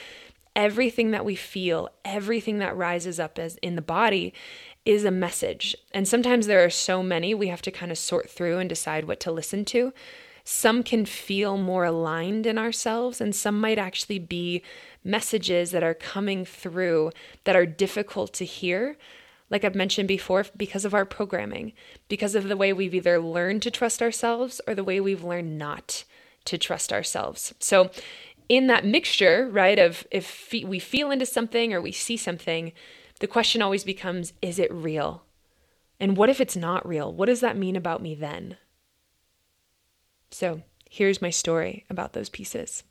everything 0.54 1.10
that 1.10 1.24
we 1.24 1.34
feel, 1.34 1.88
everything 2.04 2.58
that 2.58 2.76
rises 2.76 3.18
up 3.18 3.38
as 3.38 3.56
in 3.56 3.74
the 3.74 3.82
body 3.82 4.32
is 4.84 5.04
a 5.04 5.10
message. 5.10 5.74
And 5.92 6.06
sometimes 6.06 6.46
there 6.46 6.64
are 6.64 6.70
so 6.70 7.02
many 7.02 7.34
we 7.34 7.48
have 7.48 7.62
to 7.62 7.70
kind 7.70 7.90
of 7.90 7.98
sort 7.98 8.30
through 8.30 8.58
and 8.58 8.68
decide 8.68 9.06
what 9.06 9.18
to 9.20 9.32
listen 9.32 9.64
to. 9.66 9.92
some 10.44 10.82
can 10.82 11.06
feel 11.06 11.56
more 11.56 11.84
aligned 11.84 12.46
in 12.46 12.58
ourselves, 12.58 13.20
and 13.20 13.34
some 13.34 13.58
might 13.58 13.78
actually 13.78 14.18
be 14.18 14.62
messages 15.02 15.70
that 15.70 15.82
are 15.82 15.94
coming 15.94 16.44
through 16.44 17.10
that 17.44 17.56
are 17.56 17.66
difficult 17.66 18.32
to 18.34 18.44
hear. 18.44 18.96
Like 19.54 19.62
I've 19.62 19.76
mentioned 19.76 20.08
before, 20.08 20.44
because 20.56 20.84
of 20.84 20.94
our 20.94 21.04
programming, 21.04 21.74
because 22.08 22.34
of 22.34 22.48
the 22.48 22.56
way 22.56 22.72
we've 22.72 22.92
either 22.92 23.20
learned 23.20 23.62
to 23.62 23.70
trust 23.70 24.02
ourselves 24.02 24.60
or 24.66 24.74
the 24.74 24.82
way 24.82 24.98
we've 24.98 25.22
learned 25.22 25.56
not 25.56 26.02
to 26.46 26.58
trust 26.58 26.92
ourselves. 26.92 27.54
So, 27.60 27.92
in 28.48 28.66
that 28.66 28.84
mixture, 28.84 29.48
right, 29.48 29.78
of 29.78 30.08
if 30.10 30.48
we 30.50 30.80
feel 30.80 31.12
into 31.12 31.24
something 31.24 31.72
or 31.72 31.80
we 31.80 31.92
see 31.92 32.16
something, 32.16 32.72
the 33.20 33.28
question 33.28 33.62
always 33.62 33.84
becomes 33.84 34.32
is 34.42 34.58
it 34.58 34.74
real? 34.74 35.22
And 36.00 36.16
what 36.16 36.30
if 36.30 36.40
it's 36.40 36.56
not 36.56 36.84
real? 36.84 37.12
What 37.12 37.26
does 37.26 37.38
that 37.38 37.56
mean 37.56 37.76
about 37.76 38.02
me 38.02 38.16
then? 38.16 38.56
So 40.32 40.62
here's 40.90 41.22
my 41.22 41.30
story 41.30 41.84
about 41.88 42.12
those 42.12 42.28
pieces. 42.28 42.82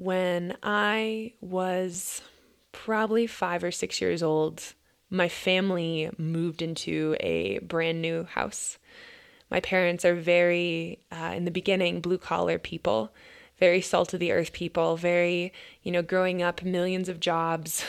When 0.00 0.56
I 0.62 1.34
was 1.42 2.22
probably 2.72 3.26
five 3.26 3.62
or 3.62 3.70
six 3.70 4.00
years 4.00 4.22
old, 4.22 4.72
my 5.10 5.28
family 5.28 6.08
moved 6.16 6.62
into 6.62 7.16
a 7.20 7.58
brand 7.58 8.00
new 8.00 8.24
house. 8.24 8.78
My 9.50 9.60
parents 9.60 10.06
are 10.06 10.14
very, 10.14 11.00
uh, 11.12 11.34
in 11.36 11.44
the 11.44 11.50
beginning, 11.50 12.00
blue 12.00 12.16
collar 12.16 12.58
people 12.58 13.12
very 13.58 13.82
salt 13.82 14.14
of 14.14 14.20
the 14.20 14.32
earth 14.32 14.54
people, 14.54 14.96
very, 14.96 15.52
you 15.82 15.92
know, 15.92 16.00
growing 16.00 16.40
up, 16.40 16.62
millions 16.62 17.10
of 17.10 17.20
jobs, 17.20 17.84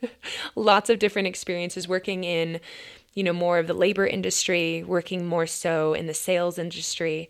lots 0.54 0.88
of 0.88 1.00
different 1.00 1.26
experiences 1.26 1.88
working 1.88 2.22
in, 2.22 2.60
you 3.12 3.24
know, 3.24 3.32
more 3.32 3.58
of 3.58 3.66
the 3.66 3.74
labor 3.74 4.06
industry, 4.06 4.84
working 4.84 5.26
more 5.26 5.48
so 5.48 5.94
in 5.94 6.06
the 6.06 6.14
sales 6.14 6.58
industry. 6.58 7.28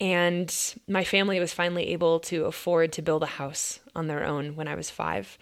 And 0.00 0.54
my 0.86 1.04
family 1.04 1.40
was 1.40 1.54
finally 1.54 1.88
able 1.88 2.20
to 2.20 2.44
afford 2.44 2.92
to 2.92 3.02
build 3.02 3.22
a 3.22 3.26
house 3.26 3.80
on 3.94 4.06
their 4.06 4.24
own 4.24 4.54
when 4.54 4.68
I 4.68 4.74
was 4.74 4.90
five. 4.90 5.38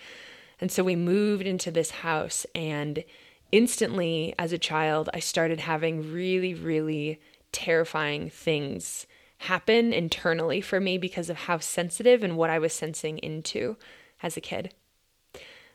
And 0.61 0.71
so 0.71 0.85
we 0.85 0.97
moved 0.97 1.47
into 1.47 1.71
this 1.71 1.91
house, 1.91 2.47
and 2.55 3.05
instantly, 3.51 4.35
as 4.39 4.53
a 4.53 4.59
child, 4.59 5.11
I 5.13 5.19
started 5.19 5.61
having 5.61 6.13
really, 6.13 6.55
really 6.55 7.21
terrifying 7.51 8.31
things 8.31 9.07
happen 9.39 9.93
internally 9.93 10.61
for 10.61 10.81
me 10.81 10.97
because 10.97 11.29
of 11.29 11.37
how 11.37 11.59
sensitive 11.59 12.23
and 12.23 12.37
what 12.37 12.51
I 12.51 12.59
was 12.59 12.73
sensing 12.73 13.19
into 13.19 13.77
as 14.23 14.37
a 14.37 14.41
kid. 14.41 14.73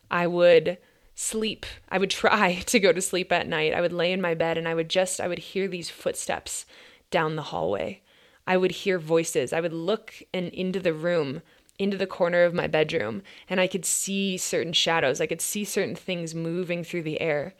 I 0.09 0.27
would 0.27 0.77
sleep. 1.13 1.65
I 1.89 1.97
would 1.97 2.09
try 2.09 2.55
to 2.65 2.79
go 2.79 2.91
to 2.91 3.01
sleep 3.01 3.31
at 3.31 3.47
night. 3.47 3.73
I 3.73 3.81
would 3.81 3.93
lay 3.93 4.11
in 4.11 4.21
my 4.21 4.33
bed 4.33 4.57
and 4.57 4.67
I 4.67 4.73
would 4.73 4.89
just, 4.89 5.19
I 5.19 5.27
would 5.27 5.39
hear 5.39 5.67
these 5.67 5.89
footsteps 5.89 6.65
down 7.11 7.35
the 7.35 7.43
hallway. 7.43 8.01
I 8.49 8.57
would 8.57 8.71
hear 8.71 8.97
voices. 8.97 9.53
I 9.53 9.61
would 9.61 9.71
look 9.71 10.15
and 10.33 10.49
into 10.49 10.79
the 10.79 10.93
room, 10.93 11.43
into 11.77 11.97
the 11.97 12.07
corner 12.07 12.43
of 12.43 12.53
my 12.53 12.65
bedroom, 12.65 13.21
and 13.47 13.61
I 13.61 13.67
could 13.67 13.85
see 13.85 14.37
certain 14.37 14.73
shadows. 14.73 15.21
I 15.21 15.27
could 15.27 15.39
see 15.39 15.63
certain 15.63 15.95
things 15.95 16.33
moving 16.33 16.83
through 16.83 17.03
the 17.03 17.21
air. 17.21 17.53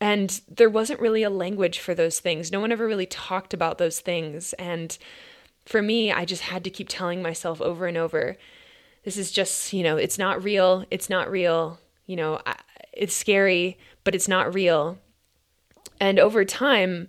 And 0.00 0.40
there 0.48 0.68
wasn't 0.68 0.98
really 0.98 1.22
a 1.22 1.30
language 1.30 1.78
for 1.78 1.94
those 1.94 2.18
things. 2.18 2.50
No 2.50 2.58
one 2.58 2.72
ever 2.72 2.84
really 2.84 3.06
talked 3.06 3.54
about 3.54 3.78
those 3.78 4.00
things. 4.00 4.52
And 4.54 4.98
for 5.64 5.80
me, 5.80 6.10
I 6.10 6.24
just 6.24 6.42
had 6.42 6.64
to 6.64 6.70
keep 6.70 6.88
telling 6.88 7.22
myself 7.22 7.60
over 7.60 7.86
and 7.86 7.96
over 7.96 8.36
this 9.04 9.16
is 9.16 9.30
just, 9.30 9.72
you 9.72 9.82
know, 9.82 9.96
it's 9.96 10.18
not 10.18 10.42
real. 10.42 10.84
It's 10.90 11.08
not 11.08 11.30
real. 11.30 11.78
You 12.06 12.16
know, 12.16 12.40
it's 12.92 13.14
scary, 13.14 13.78
but 14.04 14.14
it's 14.14 14.28
not 14.28 14.52
real. 14.52 14.98
And 16.00 16.18
over 16.18 16.44
time, 16.44 17.08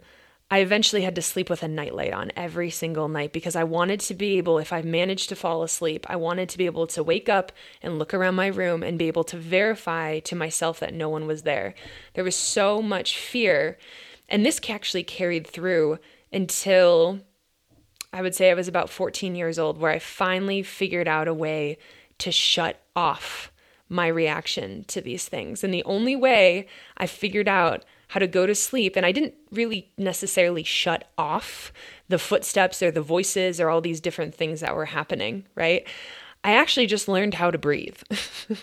I 0.53 0.59
eventually 0.59 1.01
had 1.01 1.15
to 1.15 1.23
sleep 1.23 1.49
with 1.49 1.63
a 1.63 1.67
nightlight 1.67 2.13
on 2.13 2.31
every 2.35 2.69
single 2.69 3.07
night 3.07 3.33
because 3.33 3.55
I 3.55 3.63
wanted 3.63 3.99
to 4.01 4.13
be 4.13 4.37
able, 4.37 4.59
if 4.59 4.71
I 4.71 4.83
managed 4.83 5.29
to 5.29 5.35
fall 5.35 5.63
asleep, 5.63 6.05
I 6.07 6.15
wanted 6.15 6.47
to 6.49 6.59
be 6.59 6.67
able 6.67 6.85
to 6.85 7.01
wake 7.01 7.27
up 7.27 7.51
and 7.81 7.97
look 7.97 8.13
around 8.13 8.35
my 8.35 8.45
room 8.45 8.83
and 8.83 8.99
be 8.99 9.07
able 9.07 9.23
to 9.23 9.37
verify 9.37 10.19
to 10.19 10.35
myself 10.35 10.79
that 10.79 10.93
no 10.93 11.09
one 11.09 11.25
was 11.25 11.41
there. 11.41 11.73
There 12.13 12.23
was 12.23 12.35
so 12.35 12.83
much 12.83 13.17
fear. 13.17 13.79
And 14.29 14.45
this 14.45 14.61
actually 14.69 15.01
carried 15.01 15.47
through 15.47 15.97
until 16.31 17.21
I 18.13 18.21
would 18.21 18.35
say 18.35 18.51
I 18.51 18.53
was 18.53 18.67
about 18.67 18.91
14 18.91 19.33
years 19.33 19.57
old, 19.57 19.79
where 19.79 19.89
I 19.89 19.97
finally 19.97 20.61
figured 20.61 21.07
out 21.07 21.27
a 21.27 21.33
way 21.33 21.79
to 22.19 22.31
shut 22.31 22.79
off 22.95 23.51
my 23.89 24.07
reaction 24.07 24.85
to 24.85 25.01
these 25.01 25.27
things. 25.27 25.63
And 25.63 25.73
the 25.73 25.83
only 25.83 26.15
way 26.15 26.67
I 26.97 27.05
figured 27.05 27.47
out 27.47 27.85
how 28.13 28.19
to 28.19 28.27
go 28.27 28.45
to 28.45 28.53
sleep. 28.53 28.95
And 28.95 29.07
I 29.07 29.11
didn't 29.11 29.33
really 29.51 29.91
necessarily 29.97 30.61
shut 30.61 31.09
off 31.17 31.73
the 32.09 32.19
footsteps 32.19 32.83
or 32.83 32.91
the 32.91 33.01
voices 33.01 33.59
or 33.59 33.69
all 33.69 33.81
these 33.81 33.99
different 33.99 34.35
things 34.35 34.59
that 34.59 34.75
were 34.75 34.85
happening, 34.85 35.45
right? 35.55 35.87
I 36.43 36.53
actually 36.53 36.85
just 36.85 37.07
learned 37.07 37.33
how 37.33 37.49
to 37.49 37.57
breathe. 37.57 37.97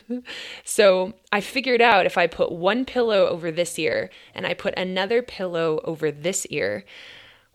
so 0.65 1.15
I 1.33 1.41
figured 1.41 1.81
out 1.81 2.07
if 2.07 2.17
I 2.17 2.29
put 2.29 2.53
one 2.53 2.85
pillow 2.85 3.27
over 3.27 3.51
this 3.51 3.77
ear 3.77 4.09
and 4.37 4.47
I 4.47 4.55
put 4.55 4.75
another 4.77 5.21
pillow 5.21 5.81
over 5.83 6.13
this 6.13 6.47
ear, 6.47 6.85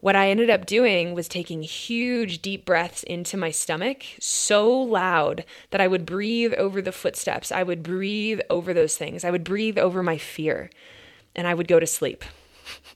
what 0.05 0.15
I 0.15 0.29
ended 0.29 0.51
up 0.51 0.67
doing 0.67 1.15
was 1.15 1.27
taking 1.27 1.63
huge 1.63 2.43
deep 2.43 2.63
breaths 2.63 3.01
into 3.01 3.37
my 3.37 3.49
stomach 3.49 4.03
so 4.19 4.71
loud 4.71 5.43
that 5.71 5.81
I 5.81 5.87
would 5.87 6.05
breathe 6.05 6.53
over 6.59 6.79
the 6.79 6.91
footsteps. 6.91 7.51
I 7.51 7.63
would 7.63 7.81
breathe 7.81 8.39
over 8.47 8.71
those 8.71 8.95
things. 8.95 9.23
I 9.23 9.31
would 9.31 9.43
breathe 9.43 9.79
over 9.79 10.03
my 10.03 10.19
fear 10.19 10.69
and 11.35 11.47
I 11.47 11.55
would 11.55 11.67
go 11.67 11.79
to 11.79 11.87
sleep. 11.87 12.23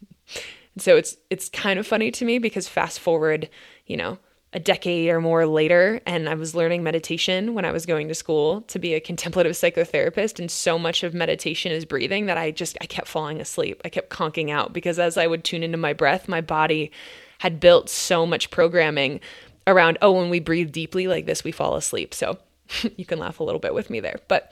so 0.77 0.97
it's 0.97 1.17
it's 1.31 1.49
kind 1.49 1.79
of 1.79 1.87
funny 1.87 2.11
to 2.11 2.25
me 2.25 2.37
because 2.37 2.67
fast 2.67 2.99
forward, 2.99 3.49
you 3.87 3.97
know, 3.97 4.19
a 4.51 4.59
decade 4.59 5.09
or 5.09 5.21
more 5.21 5.45
later 5.45 6.01
and 6.07 6.27
I 6.27 6.33
was 6.33 6.55
learning 6.55 6.81
meditation 6.81 7.53
when 7.53 7.65
I 7.65 7.71
was 7.71 7.85
going 7.85 8.07
to 8.07 8.15
school 8.15 8.61
to 8.61 8.79
be 8.79 8.95
a 8.95 8.99
contemplative 8.99 9.51
psychotherapist 9.51 10.39
and 10.39 10.49
so 10.49 10.79
much 10.79 11.03
of 11.03 11.13
meditation 11.13 11.71
is 11.71 11.85
breathing 11.85 12.25
that 12.25 12.37
I 12.37 12.49
just 12.49 12.75
I 12.81 12.87
kept 12.87 13.07
falling 13.07 13.39
asleep. 13.39 13.81
I 13.85 13.89
kept 13.89 14.09
conking 14.09 14.49
out 14.49 14.73
because 14.73 14.97
as 14.97 15.17
I 15.17 15.27
would 15.27 15.43
tune 15.43 15.61
into 15.61 15.77
my 15.77 15.93
breath, 15.93 16.27
my 16.27 16.41
body 16.41 16.91
had 17.39 17.59
built 17.59 17.89
so 17.89 18.25
much 18.25 18.49
programming 18.49 19.19
around 19.67 19.99
oh 20.01 20.13
when 20.13 20.31
we 20.31 20.39
breathe 20.39 20.71
deeply 20.71 21.07
like 21.07 21.27
this 21.27 21.43
we 21.43 21.51
fall 21.51 21.75
asleep. 21.75 22.13
So 22.15 22.39
you 22.97 23.05
can 23.05 23.19
laugh 23.19 23.39
a 23.39 23.43
little 23.43 23.59
bit 23.59 23.75
with 23.75 23.91
me 23.91 23.99
there. 23.99 24.19
But 24.27 24.51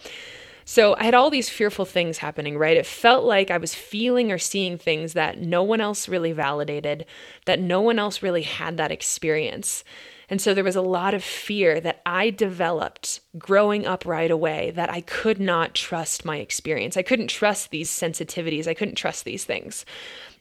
so 0.70 0.98
I 0.98 1.06
had 1.06 1.14
all 1.14 1.30
these 1.30 1.48
fearful 1.48 1.86
things 1.86 2.18
happening, 2.18 2.58
right? 2.58 2.76
It 2.76 2.86
felt 2.86 3.24
like 3.24 3.50
I 3.50 3.58
was 3.58 3.74
feeling 3.74 4.34
or 4.34 4.38
seeing 4.38 4.78
things 4.78 5.14
that 5.14 5.40
no 5.40 5.64
one 5.64 5.80
else 5.80 6.10
really 6.10 6.34
validated, 6.34 7.06
that 7.46 7.62
no 7.62 7.80
one 7.80 7.98
else 7.98 8.22
really 8.22 8.42
had 8.42 8.76
that 8.76 8.92
experience. 8.92 9.86
And 10.30 10.42
so 10.42 10.54
there 10.54 10.66
was 10.66 10.76
a 10.76 10.82
lot 10.82 11.14
of 11.14 11.24
fear 11.24 11.80
that 11.80 12.02
I 12.06 12.32
developed 12.32 13.22
growing 13.38 13.88
up 13.88 14.06
right 14.06 14.30
away 14.30 14.72
that 14.72 14.90
I 14.90 15.00
could 15.00 15.40
not 15.40 15.74
trust 15.74 16.26
my 16.26 16.40
experience. 16.40 16.98
I 16.98 17.02
couldn't 17.02 17.30
trust 17.30 17.72
these 17.72 17.90
sensitivities. 17.90 18.68
I 18.68 18.74
couldn't 18.74 18.96
trust 18.96 19.24
these 19.24 19.46
things. 19.46 19.86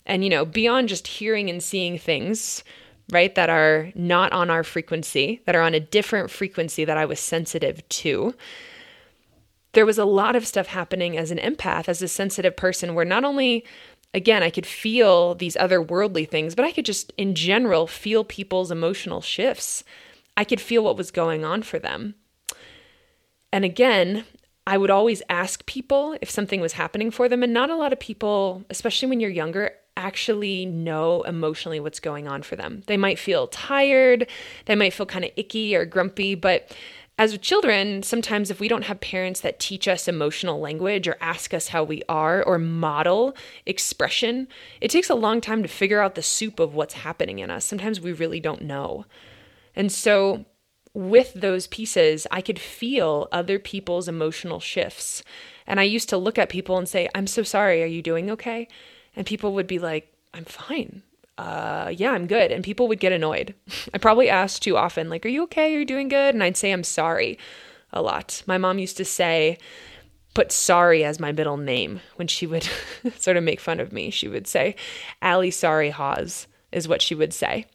And, 0.06 0.24
you 0.24 0.30
know, 0.30 0.44
beyond 0.44 0.88
just 0.88 1.06
hearing 1.06 1.48
and 1.48 1.62
seeing 1.62 1.98
things, 1.98 2.64
right, 3.12 3.32
that 3.36 3.48
are 3.48 3.92
not 3.94 4.32
on 4.32 4.50
our 4.50 4.64
frequency, 4.64 5.40
that 5.46 5.54
are 5.54 5.62
on 5.62 5.74
a 5.74 5.78
different 5.78 6.32
frequency 6.32 6.84
that 6.84 6.98
I 6.98 7.04
was 7.04 7.20
sensitive 7.20 7.88
to, 7.90 8.34
there 9.76 9.84
was 9.84 9.98
a 9.98 10.06
lot 10.06 10.34
of 10.34 10.46
stuff 10.46 10.68
happening 10.68 11.18
as 11.18 11.30
an 11.30 11.36
empath, 11.36 11.86
as 11.86 12.00
a 12.00 12.08
sensitive 12.08 12.56
person, 12.56 12.94
where 12.94 13.04
not 13.04 13.24
only, 13.24 13.62
again, 14.14 14.42
I 14.42 14.48
could 14.48 14.64
feel 14.64 15.34
these 15.34 15.54
otherworldly 15.54 16.26
things, 16.26 16.54
but 16.54 16.64
I 16.64 16.72
could 16.72 16.86
just, 16.86 17.12
in 17.18 17.34
general, 17.34 17.86
feel 17.86 18.24
people's 18.24 18.70
emotional 18.70 19.20
shifts. 19.20 19.84
I 20.34 20.44
could 20.44 20.62
feel 20.62 20.82
what 20.82 20.96
was 20.96 21.10
going 21.10 21.44
on 21.44 21.62
for 21.62 21.78
them. 21.78 22.14
And 23.52 23.66
again, 23.66 24.24
I 24.66 24.78
would 24.78 24.90
always 24.90 25.22
ask 25.28 25.66
people 25.66 26.16
if 26.22 26.30
something 26.30 26.62
was 26.62 26.72
happening 26.72 27.10
for 27.10 27.28
them. 27.28 27.42
And 27.42 27.52
not 27.52 27.68
a 27.68 27.76
lot 27.76 27.92
of 27.92 28.00
people, 28.00 28.64
especially 28.70 29.10
when 29.10 29.20
you're 29.20 29.28
younger, 29.28 29.72
actually 29.94 30.64
know 30.64 31.20
emotionally 31.24 31.80
what's 31.80 32.00
going 32.00 32.26
on 32.26 32.42
for 32.42 32.56
them. 32.56 32.82
They 32.86 32.96
might 32.96 33.18
feel 33.18 33.46
tired, 33.48 34.26
they 34.64 34.74
might 34.74 34.94
feel 34.94 35.04
kind 35.04 35.26
of 35.26 35.32
icky 35.36 35.76
or 35.76 35.84
grumpy, 35.84 36.34
but 36.34 36.74
as 37.18 37.36
children, 37.38 38.02
sometimes 38.02 38.50
if 38.50 38.60
we 38.60 38.68
don't 38.68 38.84
have 38.84 39.00
parents 39.00 39.40
that 39.40 39.58
teach 39.58 39.88
us 39.88 40.06
emotional 40.06 40.60
language 40.60 41.08
or 41.08 41.16
ask 41.20 41.54
us 41.54 41.68
how 41.68 41.82
we 41.82 42.02
are 42.08 42.42
or 42.42 42.58
model 42.58 43.34
expression, 43.64 44.48
it 44.82 44.90
takes 44.90 45.08
a 45.08 45.14
long 45.14 45.40
time 45.40 45.62
to 45.62 45.68
figure 45.68 46.00
out 46.00 46.14
the 46.14 46.22
soup 46.22 46.60
of 46.60 46.74
what's 46.74 46.94
happening 46.94 47.38
in 47.38 47.50
us. 47.50 47.64
Sometimes 47.64 48.00
we 48.00 48.12
really 48.12 48.40
don't 48.40 48.62
know. 48.62 49.06
And 49.74 49.90
so, 49.90 50.44
with 50.92 51.32
those 51.34 51.66
pieces, 51.66 52.26
I 52.30 52.40
could 52.40 52.58
feel 52.58 53.28
other 53.30 53.58
people's 53.58 54.08
emotional 54.08 54.60
shifts. 54.60 55.22
And 55.66 55.78
I 55.78 55.84
used 55.84 56.08
to 56.10 56.16
look 56.16 56.38
at 56.38 56.48
people 56.48 56.78
and 56.78 56.88
say, 56.88 57.08
I'm 57.14 57.26
so 57.26 57.42
sorry. 57.42 57.82
Are 57.82 57.86
you 57.86 58.00
doing 58.00 58.30
okay? 58.30 58.68
And 59.14 59.26
people 59.26 59.52
would 59.54 59.66
be 59.66 59.78
like, 59.78 60.12
I'm 60.32 60.46
fine 60.46 61.02
uh, 61.38 61.92
yeah, 61.94 62.12
I'm 62.12 62.26
good. 62.26 62.50
And 62.50 62.64
people 62.64 62.88
would 62.88 63.00
get 63.00 63.12
annoyed. 63.12 63.54
I 63.94 63.98
probably 63.98 64.28
asked 64.28 64.62
too 64.62 64.76
often, 64.76 65.08
like, 65.08 65.24
are 65.26 65.30
you 65.30 65.42
okay? 65.44 65.74
Are 65.74 65.78
you 65.78 65.84
doing 65.84 66.08
good? 66.08 66.34
And 66.34 66.42
I'd 66.42 66.56
say, 66.56 66.72
I'm 66.72 66.84
sorry. 66.84 67.38
a 67.92 68.02
lot. 68.02 68.42
My 68.46 68.58
mom 68.58 68.78
used 68.78 68.96
to 68.98 69.04
say, 69.04 69.58
put 70.34 70.52
sorry 70.52 71.02
as 71.02 71.18
my 71.18 71.32
middle 71.32 71.56
name 71.56 72.00
when 72.16 72.28
she 72.28 72.46
would 72.46 72.68
sort 73.18 73.36
of 73.36 73.44
make 73.44 73.60
fun 73.60 73.80
of 73.80 73.92
me. 73.92 74.10
She 74.10 74.28
would 74.28 74.46
say, 74.46 74.76
Allie 75.22 75.50
Sorry 75.50 75.90
Hawes 75.90 76.46
is 76.72 76.86
what 76.86 77.00
she 77.00 77.14
would 77.14 77.32
say 77.32 77.66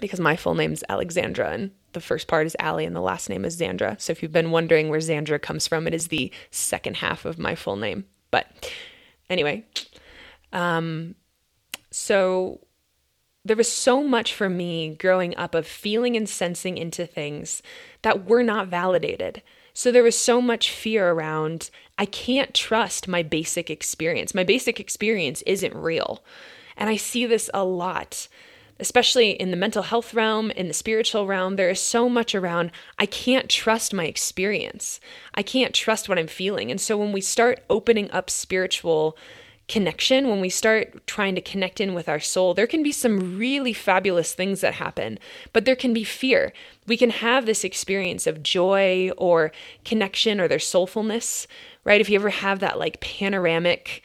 because 0.00 0.20
my 0.20 0.36
full 0.36 0.54
name's 0.54 0.84
Alexandra 0.88 1.50
and 1.50 1.70
the 1.92 2.00
first 2.00 2.28
part 2.28 2.46
is 2.46 2.56
Allie 2.58 2.84
and 2.84 2.96
the 2.96 3.00
last 3.00 3.28
name 3.28 3.44
is 3.44 3.58
Zandra. 3.58 4.00
So 4.00 4.12
if 4.12 4.22
you've 4.22 4.32
been 4.32 4.50
wondering 4.50 4.88
where 4.88 5.00
Zandra 5.00 5.40
comes 5.40 5.66
from, 5.66 5.86
it 5.86 5.92
is 5.92 6.08
the 6.08 6.30
second 6.50 6.98
half 6.98 7.24
of 7.24 7.38
my 7.38 7.54
full 7.54 7.76
name. 7.76 8.04
But 8.30 8.70
anyway, 9.28 9.64
um, 10.52 11.14
so 11.90 12.60
there 13.44 13.56
was 13.56 13.70
so 13.70 14.02
much 14.02 14.34
for 14.34 14.48
me 14.48 14.94
growing 14.94 15.36
up 15.36 15.54
of 15.54 15.66
feeling 15.66 16.16
and 16.16 16.28
sensing 16.28 16.78
into 16.78 17.06
things 17.06 17.62
that 18.02 18.24
were 18.26 18.42
not 18.42 18.68
validated. 18.68 19.42
So 19.74 19.90
there 19.90 20.02
was 20.02 20.18
so 20.18 20.40
much 20.40 20.70
fear 20.70 21.10
around, 21.10 21.70
I 21.98 22.04
can't 22.04 22.54
trust 22.54 23.08
my 23.08 23.22
basic 23.22 23.70
experience. 23.70 24.34
My 24.34 24.44
basic 24.44 24.78
experience 24.78 25.42
isn't 25.42 25.74
real. 25.74 26.22
And 26.76 26.88
I 26.88 26.96
see 26.96 27.26
this 27.26 27.50
a 27.52 27.64
lot, 27.64 28.28
especially 28.78 29.30
in 29.30 29.50
the 29.50 29.56
mental 29.56 29.82
health 29.82 30.14
realm, 30.14 30.50
in 30.52 30.68
the 30.68 30.74
spiritual 30.74 31.26
realm. 31.26 31.56
There 31.56 31.70
is 31.70 31.80
so 31.80 32.08
much 32.08 32.34
around, 32.34 32.70
I 32.98 33.06
can't 33.06 33.48
trust 33.48 33.94
my 33.94 34.04
experience. 34.04 35.00
I 35.34 35.42
can't 35.42 35.74
trust 35.74 36.08
what 36.08 36.18
I'm 36.18 36.28
feeling. 36.28 36.70
And 36.70 36.80
so 36.80 36.96
when 36.96 37.12
we 37.12 37.20
start 37.20 37.64
opening 37.68 38.10
up 38.10 38.30
spiritual 38.30 39.16
connection, 39.68 40.28
when 40.28 40.40
we 40.40 40.48
start 40.48 41.06
trying 41.06 41.34
to 41.34 41.40
connect 41.40 41.80
in 41.80 41.94
with 41.94 42.08
our 42.08 42.20
soul, 42.20 42.54
there 42.54 42.66
can 42.66 42.82
be 42.82 42.92
some 42.92 43.38
really 43.38 43.72
fabulous 43.72 44.34
things 44.34 44.60
that 44.60 44.74
happen, 44.74 45.18
but 45.52 45.64
there 45.64 45.76
can 45.76 45.94
be 45.94 46.04
fear. 46.04 46.52
We 46.86 46.96
can 46.96 47.10
have 47.10 47.46
this 47.46 47.64
experience 47.64 48.26
of 48.26 48.42
joy 48.42 49.10
or 49.16 49.52
connection 49.84 50.40
or 50.40 50.48
their 50.48 50.58
soulfulness, 50.58 51.46
right? 51.84 52.00
If 52.00 52.10
you 52.10 52.16
ever 52.16 52.30
have 52.30 52.60
that 52.60 52.78
like 52.78 53.00
panoramic, 53.00 54.02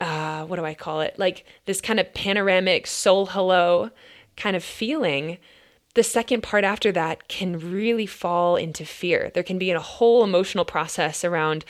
uh, 0.00 0.44
what 0.44 0.56
do 0.56 0.64
I 0.64 0.74
call 0.74 1.00
it? 1.00 1.18
Like 1.18 1.44
this 1.66 1.80
kind 1.80 1.98
of 1.98 2.12
panoramic 2.14 2.86
soul 2.86 3.26
hello 3.26 3.90
kind 4.36 4.56
of 4.56 4.64
feeling. 4.64 5.38
The 5.94 6.02
second 6.02 6.42
part 6.42 6.64
after 6.64 6.92
that 6.92 7.28
can 7.28 7.58
really 7.72 8.06
fall 8.06 8.56
into 8.56 8.84
fear. 8.84 9.30
There 9.34 9.42
can 9.42 9.58
be 9.58 9.70
a 9.70 9.80
whole 9.80 10.24
emotional 10.24 10.64
process 10.64 11.24
around 11.24 11.64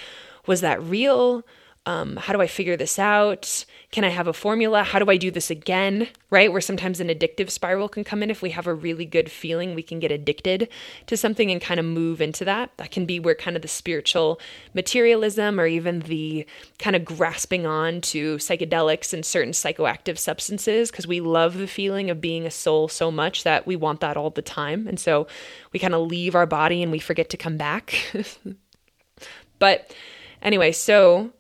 was 0.47 0.61
that 0.61 0.83
real? 0.83 1.45
Um, 1.85 2.17
how 2.17 2.33
do 2.33 2.41
I 2.41 2.47
figure 2.47 2.77
this 2.77 2.97
out? 2.97 3.65
Can 3.91 4.05
I 4.05 4.11
have 4.11 4.29
a 4.29 4.33
formula? 4.33 4.85
How 4.85 5.01
do 5.01 5.11
I 5.11 5.17
do 5.17 5.33
this 5.33 5.51
again? 5.51 6.07
Right? 6.31 6.51
Where 6.53 6.61
sometimes 6.61 7.01
an 7.01 7.09
addictive 7.09 7.51
spiral 7.51 7.89
can 7.89 8.05
come 8.05 8.23
in. 8.23 8.31
If 8.31 8.41
we 8.41 8.51
have 8.51 8.69
a 8.69 8.75
really 8.75 9.05
good 9.05 9.31
feeling, 9.31 9.75
we 9.75 9.83
can 9.83 9.99
get 9.99 10.13
addicted 10.13 10.69
to 11.07 11.17
something 11.17 11.51
and 11.51 11.61
kind 11.61 11.81
of 11.81 11.87
move 11.87 12.21
into 12.21 12.45
that. 12.45 12.71
That 12.77 12.93
can 12.93 13.05
be 13.05 13.19
where 13.19 13.35
kind 13.35 13.57
of 13.57 13.63
the 13.63 13.69
spiritual 13.69 14.41
materialism 14.75 15.59
or 15.59 15.67
even 15.67 16.01
the 16.01 16.47
kind 16.79 16.95
of 16.95 17.05
grasping 17.05 17.67
on 17.67 18.01
to 18.03 18.37
psychedelics 18.37 19.13
and 19.13 19.25
certain 19.25 19.53
psychoactive 19.53 20.19
substances 20.19 20.89
because 20.91 21.09
we 21.09 21.21
love 21.21 21.59
the 21.59 21.67
feeling 21.67 22.11
of 22.11 22.21
being 22.21 22.47
a 22.47 22.51
soul 22.51 22.87
so 22.87 23.11
much 23.11 23.43
that 23.43 23.67
we 23.67 23.75
want 23.75 24.01
that 24.01 24.17
all 24.17 24.31
the 24.31 24.41
time. 24.41 24.87
And 24.87 25.01
so 25.01 25.27
we 25.73 25.81
kind 25.81 25.95
of 25.95 26.07
leave 26.07 26.37
our 26.37 26.47
body 26.47 26.81
and 26.81 26.93
we 26.93 27.01
forget 27.01 27.29
to 27.31 27.37
come 27.37 27.57
back. 27.57 27.95
but 29.59 29.93
anyway, 30.41 30.71
so 30.71 31.33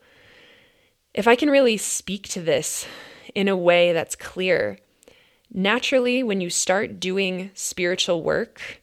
if 1.14 1.28
I 1.28 1.36
can 1.36 1.50
really 1.50 1.76
speak 1.76 2.28
to 2.30 2.40
this 2.40 2.86
in 3.34 3.48
a 3.48 3.56
way 3.56 3.92
that's 3.92 4.16
clear, 4.16 4.78
naturally, 5.52 6.22
when 6.22 6.40
you 6.40 6.50
start 6.50 7.00
doing 7.00 7.50
spiritual 7.54 8.22
work, 8.22 8.82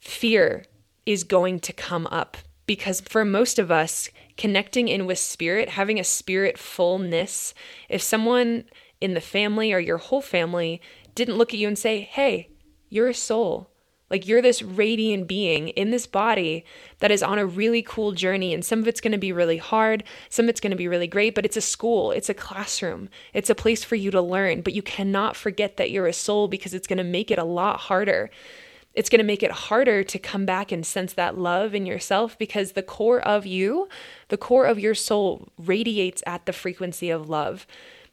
fear 0.00 0.64
is 1.06 1.24
going 1.24 1.60
to 1.60 1.72
come 1.72 2.06
up 2.08 2.36
because 2.66 3.00
for 3.00 3.24
most 3.24 3.58
of 3.58 3.70
us, 3.70 4.08
connecting 4.36 4.88
in 4.88 5.06
with 5.06 5.18
spirit, 5.18 5.70
having 5.70 6.00
a 6.00 6.04
spirit 6.04 6.58
fullness, 6.58 7.54
if 7.88 8.02
someone 8.02 8.64
in 9.00 9.14
the 9.14 9.20
family 9.20 9.72
or 9.72 9.78
your 9.78 9.98
whole 9.98 10.22
family 10.22 10.80
didn't 11.14 11.36
look 11.36 11.52
at 11.52 11.60
you 11.60 11.68
and 11.68 11.78
say, 11.78 12.00
Hey, 12.00 12.48
you're 12.88 13.08
a 13.08 13.14
soul, 13.14 13.70
like 14.10 14.26
you're 14.26 14.42
this 14.42 14.62
radiant 14.62 15.26
being 15.26 15.68
in 15.68 15.90
this 15.90 16.06
body 16.06 16.64
that 16.98 17.10
is 17.10 17.22
on 17.22 17.38
a 17.38 17.46
really 17.46 17.82
cool 17.82 18.12
journey. 18.12 18.52
And 18.52 18.64
some 18.64 18.78
of 18.78 18.88
it's 18.88 19.00
going 19.00 19.12
to 19.12 19.18
be 19.18 19.32
really 19.32 19.56
hard, 19.56 20.04
some 20.28 20.46
of 20.46 20.50
it's 20.50 20.60
going 20.60 20.72
to 20.72 20.76
be 20.76 20.88
really 20.88 21.06
great, 21.06 21.34
but 21.34 21.44
it's 21.44 21.56
a 21.56 21.62
school, 21.62 22.10
it's 22.10 22.28
a 22.28 22.34
classroom, 22.34 23.08
it's 23.32 23.50
a 23.50 23.54
place 23.54 23.82
for 23.82 23.96
you 23.96 24.10
to 24.10 24.20
learn. 24.20 24.60
But 24.60 24.74
you 24.74 24.82
cannot 24.82 25.36
forget 25.36 25.76
that 25.78 25.90
you're 25.90 26.06
a 26.06 26.12
soul 26.12 26.48
because 26.48 26.74
it's 26.74 26.86
going 26.86 26.98
to 26.98 27.04
make 27.04 27.30
it 27.30 27.38
a 27.38 27.44
lot 27.44 27.80
harder. 27.80 28.30
It's 28.92 29.08
going 29.08 29.18
to 29.18 29.24
make 29.24 29.42
it 29.42 29.50
harder 29.50 30.04
to 30.04 30.18
come 30.18 30.46
back 30.46 30.70
and 30.70 30.86
sense 30.86 31.14
that 31.14 31.36
love 31.36 31.74
in 31.74 31.84
yourself 31.84 32.38
because 32.38 32.72
the 32.72 32.82
core 32.82 33.20
of 33.20 33.44
you, 33.44 33.88
the 34.28 34.36
core 34.36 34.66
of 34.66 34.78
your 34.78 34.94
soul, 34.94 35.48
radiates 35.58 36.22
at 36.26 36.46
the 36.46 36.52
frequency 36.52 37.10
of 37.10 37.28
love. 37.28 37.66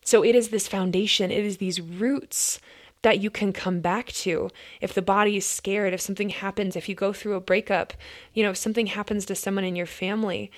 So 0.04 0.24
it 0.24 0.34
is 0.34 0.50
this 0.50 0.68
foundation, 0.68 1.30
it 1.30 1.46
is 1.46 1.58
these 1.58 1.80
roots 1.80 2.60
that 3.02 3.20
you 3.20 3.30
can 3.30 3.52
come 3.52 3.80
back 3.80 4.08
to. 4.08 4.50
If 4.80 4.94
the 4.94 5.02
body 5.02 5.38
is 5.38 5.46
scared, 5.46 5.94
if 5.94 6.02
something 6.02 6.30
happens, 6.30 6.76
if 6.76 6.88
you 6.88 6.96
go 6.96 7.14
through 7.14 7.34
a 7.34 7.42
breakup, 7.42 7.94
you 8.34 8.44
know, 8.44 8.52
if 8.52 8.58
something 8.58 8.88
happens 8.88 9.26
to 9.26 9.36
someone 9.36 9.64
in 9.64 9.76
your 9.76 9.86
family, 9.86 10.52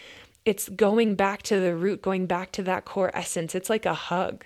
it's 0.46 0.68
going 0.70 1.16
back 1.16 1.42
to 1.44 1.60
the 1.60 1.76
root, 1.76 2.02
going 2.02 2.26
back 2.26 2.52
to 2.54 2.64
that 2.64 2.86
core 2.86 3.12
essence. 3.14 3.56
It's 3.56 3.70
like 3.70 3.86
a 3.86 3.94
hug. 3.94 4.46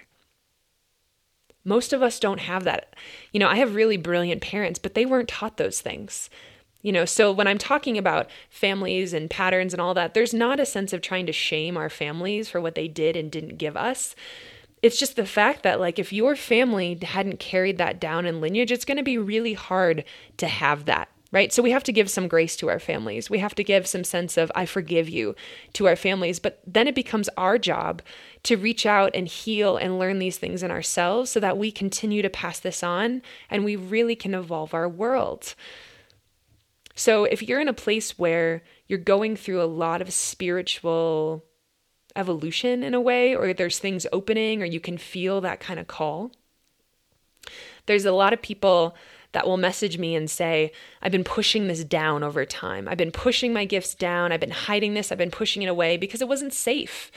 Most 1.63 1.91
of 1.91 2.01
us 2.01 2.19
don't 2.19 2.39
have 2.39 2.63
that. 2.63 2.95
You 3.33 3.39
know, 3.39 3.49
I 3.49 3.57
have 3.57 3.75
really 3.75 3.97
brilliant 3.97 4.41
parents, 4.41 4.79
but 4.79 4.93
they 4.93 5.05
weren't 5.05 5.27
taught 5.27 5.57
those 5.57 5.81
things. 5.81 6.29
You 6.83 6.91
know, 6.91 7.05
so 7.05 7.31
when 7.31 7.47
I'm 7.47 7.57
talking 7.57 7.97
about 7.97 8.29
families 8.49 9.11
and 9.11 9.29
patterns 9.29 9.73
and 9.73 9.81
all 9.81 9.93
that, 9.95 10.13
there's 10.13 10.33
not 10.33 10.59
a 10.59 10.65
sense 10.65 10.93
of 10.93 11.01
trying 11.01 11.25
to 11.25 11.33
shame 11.33 11.75
our 11.75 11.89
families 11.89 12.47
for 12.47 12.61
what 12.61 12.75
they 12.75 12.87
did 12.87 13.15
and 13.17 13.31
didn't 13.31 13.57
give 13.57 13.75
us 13.75 14.15
it's 14.83 14.99
just 14.99 15.15
the 15.15 15.25
fact 15.25 15.63
that 15.63 15.79
like 15.79 15.99
if 15.99 16.13
your 16.13 16.35
family 16.35 16.97
hadn't 17.01 17.39
carried 17.39 17.77
that 17.77 17.99
down 17.99 18.25
in 18.25 18.41
lineage 18.41 18.71
it's 18.71 18.85
going 18.85 18.97
to 18.97 19.03
be 19.03 19.17
really 19.17 19.53
hard 19.53 20.03
to 20.37 20.47
have 20.47 20.85
that 20.85 21.09
right? 21.31 21.51
So 21.51 21.61
we 21.61 21.71
have 21.71 21.83
to 21.83 21.91
give 21.91 22.09
some 22.09 22.27
grace 22.27 22.55
to 22.57 22.69
our 22.69 22.79
families. 22.79 23.29
We 23.29 23.39
have 23.39 23.55
to 23.55 23.63
give 23.63 23.85
some 23.87 24.03
sense 24.03 24.37
of 24.37 24.51
i 24.55 24.65
forgive 24.65 25.09
you 25.09 25.35
to 25.73 25.87
our 25.87 25.95
families. 25.95 26.39
But 26.39 26.61
then 26.65 26.87
it 26.87 26.95
becomes 26.95 27.29
our 27.37 27.57
job 27.57 28.01
to 28.43 28.55
reach 28.55 28.85
out 28.85 29.11
and 29.13 29.27
heal 29.27 29.77
and 29.77 29.99
learn 29.99 30.19
these 30.19 30.37
things 30.37 30.63
in 30.63 30.71
ourselves 30.71 31.29
so 31.29 31.39
that 31.39 31.57
we 31.57 31.71
continue 31.71 32.21
to 32.21 32.29
pass 32.29 32.59
this 32.59 32.83
on 32.83 33.21
and 33.49 33.65
we 33.65 33.75
really 33.75 34.15
can 34.15 34.33
evolve 34.33 34.73
our 34.73 34.87
world. 34.87 35.53
So 36.95 37.25
if 37.25 37.43
you're 37.43 37.59
in 37.59 37.67
a 37.67 37.73
place 37.73 38.17
where 38.17 38.63
you're 38.87 38.97
going 38.97 39.35
through 39.35 39.61
a 39.61 39.65
lot 39.65 40.01
of 40.01 40.13
spiritual 40.13 41.43
evolution 42.17 42.83
in 42.83 42.93
a 42.93 43.01
way, 43.01 43.35
or 43.35 43.53
there's 43.53 43.79
things 43.79 44.05
opening, 44.11 44.61
or 44.61 44.65
you 44.65 44.79
can 44.79 44.97
feel 44.97 45.39
that 45.41 45.59
kind 45.59 45.79
of 45.79 45.87
call. 45.87 46.31
There's 47.85 48.05
a 48.05 48.11
lot 48.11 48.33
of 48.33 48.41
people 48.41 48.95
that 49.33 49.45
will 49.45 49.57
message 49.57 49.97
me 49.97 50.15
and 50.15 50.29
say, 50.29 50.71
I've 51.01 51.11
been 51.11 51.23
pushing 51.23 51.67
this 51.67 51.83
down 51.83 52.23
over 52.23 52.45
time. 52.45 52.87
I've 52.87 52.97
been 52.97 53.11
pushing 53.11 53.53
my 53.53 53.65
gifts 53.65 53.93
down. 53.93 54.31
I've 54.31 54.39
been 54.39 54.51
hiding 54.51 54.93
this. 54.93 55.11
I've 55.11 55.17
been 55.17 55.31
pushing 55.31 55.61
it 55.61 55.67
away 55.67 55.97
because 55.97 56.21
it 56.21 56.27
wasn't 56.27 56.53
safe, 56.53 57.11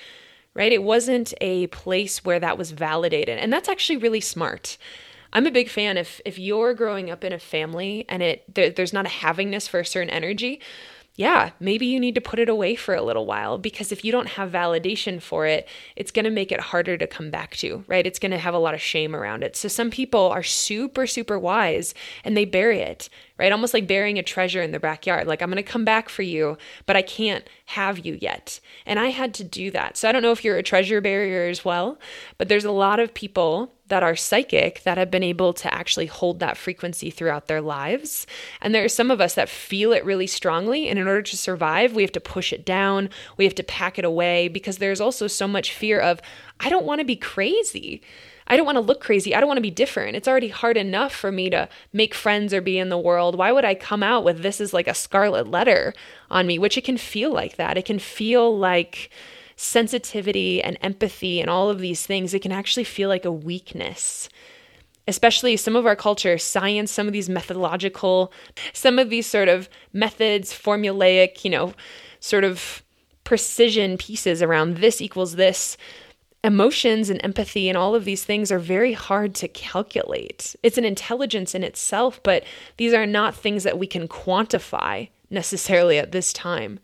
right? 0.54 0.72
It 0.72 0.82
wasn't 0.82 1.32
a 1.40 1.68
place 1.68 2.24
where 2.24 2.40
that 2.40 2.58
was 2.58 2.72
validated. 2.72 3.38
And 3.38 3.52
that's 3.52 3.68
actually 3.68 3.96
really 3.96 4.20
smart. 4.20 4.76
I'm 5.32 5.46
a 5.46 5.52
big 5.52 5.68
fan 5.68 5.96
if 5.96 6.20
if 6.24 6.38
you're 6.38 6.74
growing 6.74 7.10
up 7.10 7.22
in 7.22 7.32
a 7.32 7.38
family 7.38 8.04
and 8.08 8.22
it 8.22 8.52
there, 8.52 8.70
there's 8.70 8.92
not 8.92 9.06
a 9.06 9.10
havingness 9.10 9.68
for 9.68 9.80
a 9.80 9.86
certain 9.86 10.10
energy, 10.10 10.60
yeah, 11.20 11.50
maybe 11.60 11.84
you 11.84 12.00
need 12.00 12.14
to 12.14 12.20
put 12.22 12.38
it 12.38 12.48
away 12.48 12.74
for 12.74 12.94
a 12.94 13.02
little 13.02 13.26
while 13.26 13.58
because 13.58 13.92
if 13.92 14.06
you 14.06 14.10
don't 14.10 14.26
have 14.26 14.50
validation 14.50 15.20
for 15.20 15.44
it, 15.44 15.68
it's 15.94 16.10
going 16.10 16.24
to 16.24 16.30
make 16.30 16.50
it 16.50 16.60
harder 16.60 16.96
to 16.96 17.06
come 17.06 17.30
back 17.30 17.54
to, 17.56 17.84
right? 17.88 18.06
It's 18.06 18.18
going 18.18 18.30
to 18.30 18.38
have 18.38 18.54
a 18.54 18.58
lot 18.58 18.72
of 18.72 18.80
shame 18.80 19.14
around 19.14 19.42
it. 19.42 19.54
So 19.54 19.68
some 19.68 19.90
people 19.90 20.28
are 20.30 20.42
super, 20.42 21.06
super 21.06 21.38
wise 21.38 21.92
and 22.24 22.34
they 22.34 22.46
bury 22.46 22.80
it, 22.80 23.10
right? 23.38 23.52
Almost 23.52 23.74
like 23.74 23.86
burying 23.86 24.18
a 24.18 24.22
treasure 24.22 24.62
in 24.62 24.70
the 24.70 24.80
backyard. 24.80 25.26
Like, 25.26 25.42
I'm 25.42 25.50
going 25.50 25.62
to 25.62 25.70
come 25.70 25.84
back 25.84 26.08
for 26.08 26.22
you, 26.22 26.56
but 26.86 26.96
I 26.96 27.02
can't 27.02 27.46
have 27.66 27.98
you 27.98 28.16
yet. 28.18 28.58
And 28.86 28.98
I 28.98 29.10
had 29.10 29.34
to 29.34 29.44
do 29.44 29.70
that. 29.72 29.98
So 29.98 30.08
I 30.08 30.12
don't 30.12 30.22
know 30.22 30.32
if 30.32 30.42
you're 30.42 30.56
a 30.56 30.62
treasure 30.62 31.02
barrier 31.02 31.50
as 31.50 31.66
well, 31.66 31.98
but 32.38 32.48
there's 32.48 32.64
a 32.64 32.72
lot 32.72 32.98
of 32.98 33.12
people 33.12 33.74
that 33.90 34.02
are 34.02 34.16
psychic 34.16 34.82
that 34.84 34.98
have 34.98 35.10
been 35.10 35.22
able 35.22 35.52
to 35.52 35.72
actually 35.72 36.06
hold 36.06 36.40
that 36.40 36.56
frequency 36.56 37.10
throughout 37.10 37.46
their 37.46 37.60
lives. 37.60 38.26
And 38.60 38.74
there 38.74 38.84
are 38.84 38.88
some 38.88 39.10
of 39.10 39.20
us 39.20 39.34
that 39.34 39.48
feel 39.48 39.92
it 39.92 40.04
really 40.04 40.26
strongly. 40.26 40.88
And 40.88 40.98
in 40.98 41.06
order 41.06 41.22
to 41.22 41.36
survive, 41.36 41.94
we 41.94 42.02
have 42.02 42.12
to 42.12 42.20
push 42.20 42.52
it 42.52 42.64
down, 42.64 43.10
we 43.36 43.44
have 43.44 43.54
to 43.56 43.62
pack 43.62 43.98
it 43.98 44.04
away 44.04 44.48
because 44.48 44.78
there's 44.78 45.00
also 45.00 45.26
so 45.26 45.46
much 45.46 45.74
fear 45.74 46.00
of, 46.00 46.20
I 46.58 46.68
don't 46.68 46.86
want 46.86 47.00
to 47.00 47.04
be 47.04 47.16
crazy. 47.16 48.02
I 48.46 48.56
don't 48.56 48.66
want 48.66 48.76
to 48.76 48.80
look 48.80 49.00
crazy. 49.00 49.32
I 49.32 49.38
don't 49.38 49.46
want 49.46 49.58
to 49.58 49.62
be 49.62 49.70
different. 49.70 50.16
It's 50.16 50.26
already 50.26 50.48
hard 50.48 50.76
enough 50.76 51.14
for 51.14 51.30
me 51.30 51.50
to 51.50 51.68
make 51.92 52.14
friends 52.14 52.52
or 52.52 52.60
be 52.60 52.78
in 52.78 52.88
the 52.88 52.98
world. 52.98 53.36
Why 53.36 53.52
would 53.52 53.64
I 53.64 53.76
come 53.76 54.02
out 54.02 54.24
with 54.24 54.42
this 54.42 54.60
is 54.60 54.74
like 54.74 54.88
a 54.88 54.94
scarlet 54.94 55.46
letter 55.48 55.94
on 56.30 56.48
me, 56.48 56.58
which 56.58 56.76
it 56.76 56.84
can 56.84 56.96
feel 56.96 57.32
like 57.32 57.56
that. 57.56 57.78
It 57.78 57.84
can 57.84 58.00
feel 58.00 58.56
like, 58.56 59.10
sensitivity 59.60 60.62
and 60.62 60.78
empathy 60.80 61.38
and 61.38 61.50
all 61.50 61.68
of 61.68 61.80
these 61.80 62.06
things, 62.06 62.32
it 62.32 62.40
can 62.40 62.50
actually 62.50 62.82
feel 62.82 63.10
like 63.10 63.26
a 63.26 63.32
weakness, 63.32 64.30
especially 65.06 65.54
some 65.54 65.76
of 65.76 65.84
our 65.84 65.94
culture, 65.94 66.38
science, 66.38 66.90
some 66.90 67.06
of 67.06 67.12
these 67.12 67.28
methodological, 67.28 68.32
some 68.72 68.98
of 68.98 69.10
these 69.10 69.26
sort 69.26 69.48
of 69.48 69.68
methods, 69.92 70.50
formulaic, 70.50 71.44
you 71.44 71.50
know, 71.50 71.74
sort 72.20 72.42
of 72.42 72.82
precision 73.24 73.98
pieces 73.98 74.42
around 74.42 74.78
this 74.78 75.02
equals 75.02 75.36
this. 75.36 75.76
Emotions 76.42 77.10
and 77.10 77.22
empathy 77.22 77.68
and 77.68 77.76
all 77.76 77.94
of 77.94 78.06
these 78.06 78.24
things 78.24 78.50
are 78.50 78.58
very 78.58 78.94
hard 78.94 79.34
to 79.34 79.46
calculate. 79.46 80.56
It's 80.62 80.78
an 80.78 80.86
intelligence 80.86 81.54
in 81.54 81.62
itself, 81.62 82.18
but 82.22 82.44
these 82.78 82.94
are 82.94 83.06
not 83.06 83.34
things 83.34 83.64
that 83.64 83.78
we 83.78 83.86
can 83.86 84.08
quantify 84.08 85.10
necessarily 85.28 85.98
at 85.98 86.12
this 86.12 86.32
time. 86.32 86.80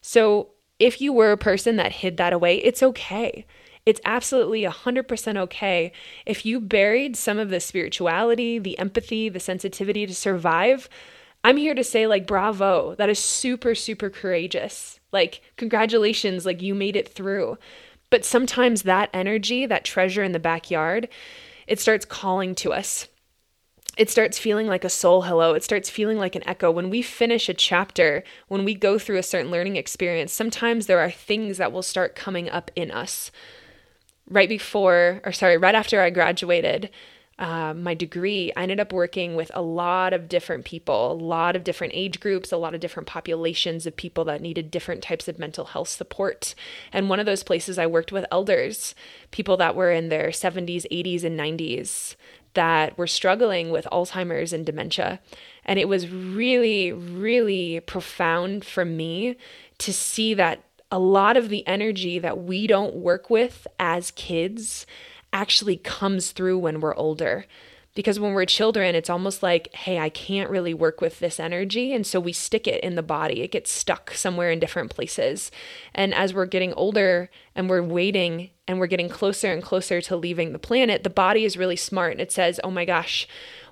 So, 0.00 0.48
if 0.78 1.00
you 1.00 1.12
were 1.12 1.32
a 1.32 1.38
person 1.38 1.76
that 1.76 1.92
hid 1.92 2.16
that 2.16 2.32
away, 2.32 2.58
it's 2.58 2.82
okay. 2.82 3.46
It's 3.86 4.00
absolutely 4.04 4.64
100% 4.64 5.36
okay 5.38 5.92
if 6.26 6.44
you 6.44 6.60
buried 6.60 7.16
some 7.16 7.38
of 7.38 7.50
the 7.50 7.60
spirituality, 7.60 8.58
the 8.58 8.78
empathy, 8.78 9.28
the 9.28 9.40
sensitivity 9.40 10.06
to 10.06 10.14
survive. 10.14 10.88
I'm 11.42 11.56
here 11.56 11.74
to 11.74 11.84
say, 11.84 12.06
like, 12.06 12.26
bravo. 12.26 12.94
That 12.96 13.08
is 13.08 13.18
super, 13.18 13.74
super 13.74 14.10
courageous. 14.10 15.00
Like, 15.12 15.40
congratulations, 15.56 16.44
like, 16.44 16.60
you 16.60 16.74
made 16.74 16.96
it 16.96 17.08
through. 17.08 17.56
But 18.10 18.24
sometimes 18.24 18.82
that 18.82 19.10
energy, 19.14 19.66
that 19.66 19.84
treasure 19.84 20.22
in 20.22 20.32
the 20.32 20.38
backyard, 20.38 21.08
it 21.66 21.80
starts 21.80 22.04
calling 22.04 22.54
to 22.56 22.72
us 22.72 23.08
it 23.98 24.08
starts 24.08 24.38
feeling 24.38 24.68
like 24.68 24.84
a 24.84 24.88
soul 24.88 25.22
hello. 25.22 25.54
It 25.54 25.64
starts 25.64 25.90
feeling 25.90 26.18
like 26.18 26.36
an 26.36 26.48
echo. 26.48 26.70
When 26.70 26.88
we 26.88 27.02
finish 27.02 27.48
a 27.48 27.54
chapter, 27.54 28.22
when 28.46 28.64
we 28.64 28.74
go 28.74 28.96
through 28.96 29.18
a 29.18 29.24
certain 29.24 29.50
learning 29.50 29.74
experience, 29.74 30.32
sometimes 30.32 30.86
there 30.86 31.00
are 31.00 31.10
things 31.10 31.58
that 31.58 31.72
will 31.72 31.82
start 31.82 32.14
coming 32.14 32.48
up 32.48 32.70
in 32.76 32.92
us. 32.92 33.32
Right 34.30 34.48
before, 34.48 35.20
or 35.24 35.32
sorry, 35.32 35.56
right 35.56 35.74
after 35.74 36.00
I 36.00 36.10
graduated 36.10 36.90
uh, 37.38 37.72
my 37.72 37.94
degree, 37.94 38.52
I 38.56 38.62
ended 38.62 38.80
up 38.80 38.92
working 38.92 39.36
with 39.36 39.52
a 39.54 39.62
lot 39.62 40.12
of 40.12 40.28
different 40.28 40.64
people, 40.64 41.12
a 41.12 41.14
lot 41.14 41.54
of 41.54 41.62
different 41.62 41.92
age 41.94 42.18
groups, 42.18 42.50
a 42.50 42.56
lot 42.56 42.74
of 42.74 42.80
different 42.80 43.06
populations 43.06 43.86
of 43.86 43.94
people 43.96 44.24
that 44.24 44.40
needed 44.40 44.72
different 44.72 45.02
types 45.02 45.28
of 45.28 45.38
mental 45.38 45.66
health 45.66 45.88
support. 45.88 46.56
And 46.92 47.08
one 47.08 47.20
of 47.20 47.26
those 47.26 47.44
places 47.44 47.78
I 47.78 47.86
worked 47.86 48.10
with 48.10 48.26
elders, 48.32 48.94
people 49.30 49.56
that 49.58 49.76
were 49.76 49.92
in 49.92 50.08
their 50.08 50.28
70s, 50.28 50.84
80s, 50.90 51.22
and 51.22 51.38
90s 51.38 52.16
that 52.58 52.98
were 52.98 53.06
struggling 53.06 53.70
with 53.70 53.86
Alzheimer's 53.92 54.52
and 54.52 54.66
dementia. 54.66 55.20
And 55.64 55.78
it 55.78 55.86
was 55.86 56.08
really, 56.08 56.90
really 56.90 57.78
profound 57.78 58.64
for 58.64 58.84
me 58.84 59.36
to 59.78 59.92
see 59.92 60.34
that 60.34 60.64
a 60.90 60.98
lot 60.98 61.36
of 61.36 61.50
the 61.50 61.64
energy 61.68 62.18
that 62.18 62.42
we 62.42 62.66
don't 62.66 62.96
work 62.96 63.30
with 63.30 63.68
as 63.78 64.10
kids 64.10 64.86
actually 65.32 65.76
comes 65.76 66.32
through 66.32 66.58
when 66.58 66.80
we're 66.80 66.96
older. 66.96 67.46
Because 67.98 68.20
when 68.20 68.32
we're 68.32 68.44
children, 68.44 68.94
it's 68.94 69.10
almost 69.10 69.42
like, 69.42 69.74
hey, 69.74 69.98
I 69.98 70.08
can't 70.08 70.50
really 70.50 70.72
work 70.72 71.00
with 71.00 71.18
this 71.18 71.40
energy. 71.40 71.92
And 71.92 72.06
so 72.06 72.20
we 72.20 72.32
stick 72.32 72.68
it 72.68 72.80
in 72.84 72.94
the 72.94 73.02
body. 73.02 73.42
It 73.42 73.50
gets 73.50 73.72
stuck 73.72 74.12
somewhere 74.12 74.52
in 74.52 74.60
different 74.60 74.94
places. 74.94 75.50
And 75.96 76.14
as 76.14 76.32
we're 76.32 76.46
getting 76.46 76.72
older 76.74 77.28
and 77.56 77.68
we're 77.68 77.82
waiting 77.82 78.50
and 78.68 78.78
we're 78.78 78.86
getting 78.86 79.08
closer 79.08 79.52
and 79.52 79.64
closer 79.64 80.00
to 80.00 80.14
leaving 80.14 80.52
the 80.52 80.60
planet, 80.60 81.02
the 81.02 81.10
body 81.10 81.44
is 81.44 81.56
really 81.56 81.74
smart 81.74 82.12
and 82.12 82.20
it 82.20 82.30
says, 82.30 82.60
oh 82.62 82.70
my 82.70 82.84
gosh, 82.84 83.26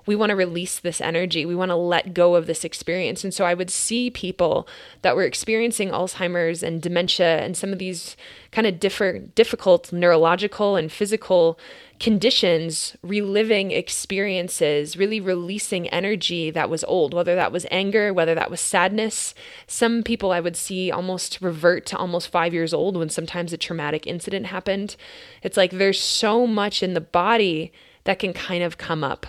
we 0.07 0.15
want 0.15 0.31
to 0.31 0.35
release 0.35 0.79
this 0.79 1.01
energy. 1.01 1.45
We 1.45 1.55
want 1.55 1.69
to 1.69 1.75
let 1.75 2.13
go 2.13 2.35
of 2.35 2.47
this 2.47 2.63
experience. 2.63 3.23
And 3.23 3.33
so 3.33 3.45
I 3.45 3.53
would 3.53 3.69
see 3.69 4.09
people 4.09 4.67
that 5.01 5.15
were 5.15 5.23
experiencing 5.23 5.89
Alzheimer's 5.89 6.63
and 6.63 6.81
dementia 6.81 7.39
and 7.39 7.55
some 7.55 7.73
of 7.73 7.77
these 7.77 8.15
kind 8.51 8.65
of 8.65 8.79
different, 8.79 9.35
difficult 9.35 9.91
neurological 9.91 10.77
and 10.77 10.91
physical 10.91 11.59
conditions, 11.99 12.95
reliving 13.01 13.71
experiences, 13.71 14.95
really 14.97 15.19
releasing 15.19 15.89
energy 15.89 16.51
that 16.51 16.69
was 16.69 16.83
old, 16.85 17.13
whether 17.13 17.35
that 17.35 17.51
was 17.51 17.65
anger, 17.69 18.13
whether 18.13 18.35
that 18.35 18.51
was 18.51 18.61
sadness. 18.61 19.33
Some 19.65 20.03
people 20.03 20.31
I 20.31 20.39
would 20.39 20.55
see 20.55 20.91
almost 20.91 21.39
revert 21.41 21.85
to 21.87 21.97
almost 21.97 22.29
five 22.29 22.53
years 22.53 22.73
old 22.73 22.95
when 22.95 23.09
sometimes 23.09 23.51
a 23.51 23.57
traumatic 23.57 24.07
incident 24.07 24.45
happened. 24.47 24.95
It's 25.43 25.57
like 25.57 25.71
there's 25.71 25.99
so 25.99 26.47
much 26.47 26.81
in 26.81 26.93
the 26.93 27.01
body 27.01 27.73
that 28.05 28.19
can 28.19 28.31
kind 28.31 28.63
of 28.63 28.77
come 28.77 29.03
up. 29.03 29.27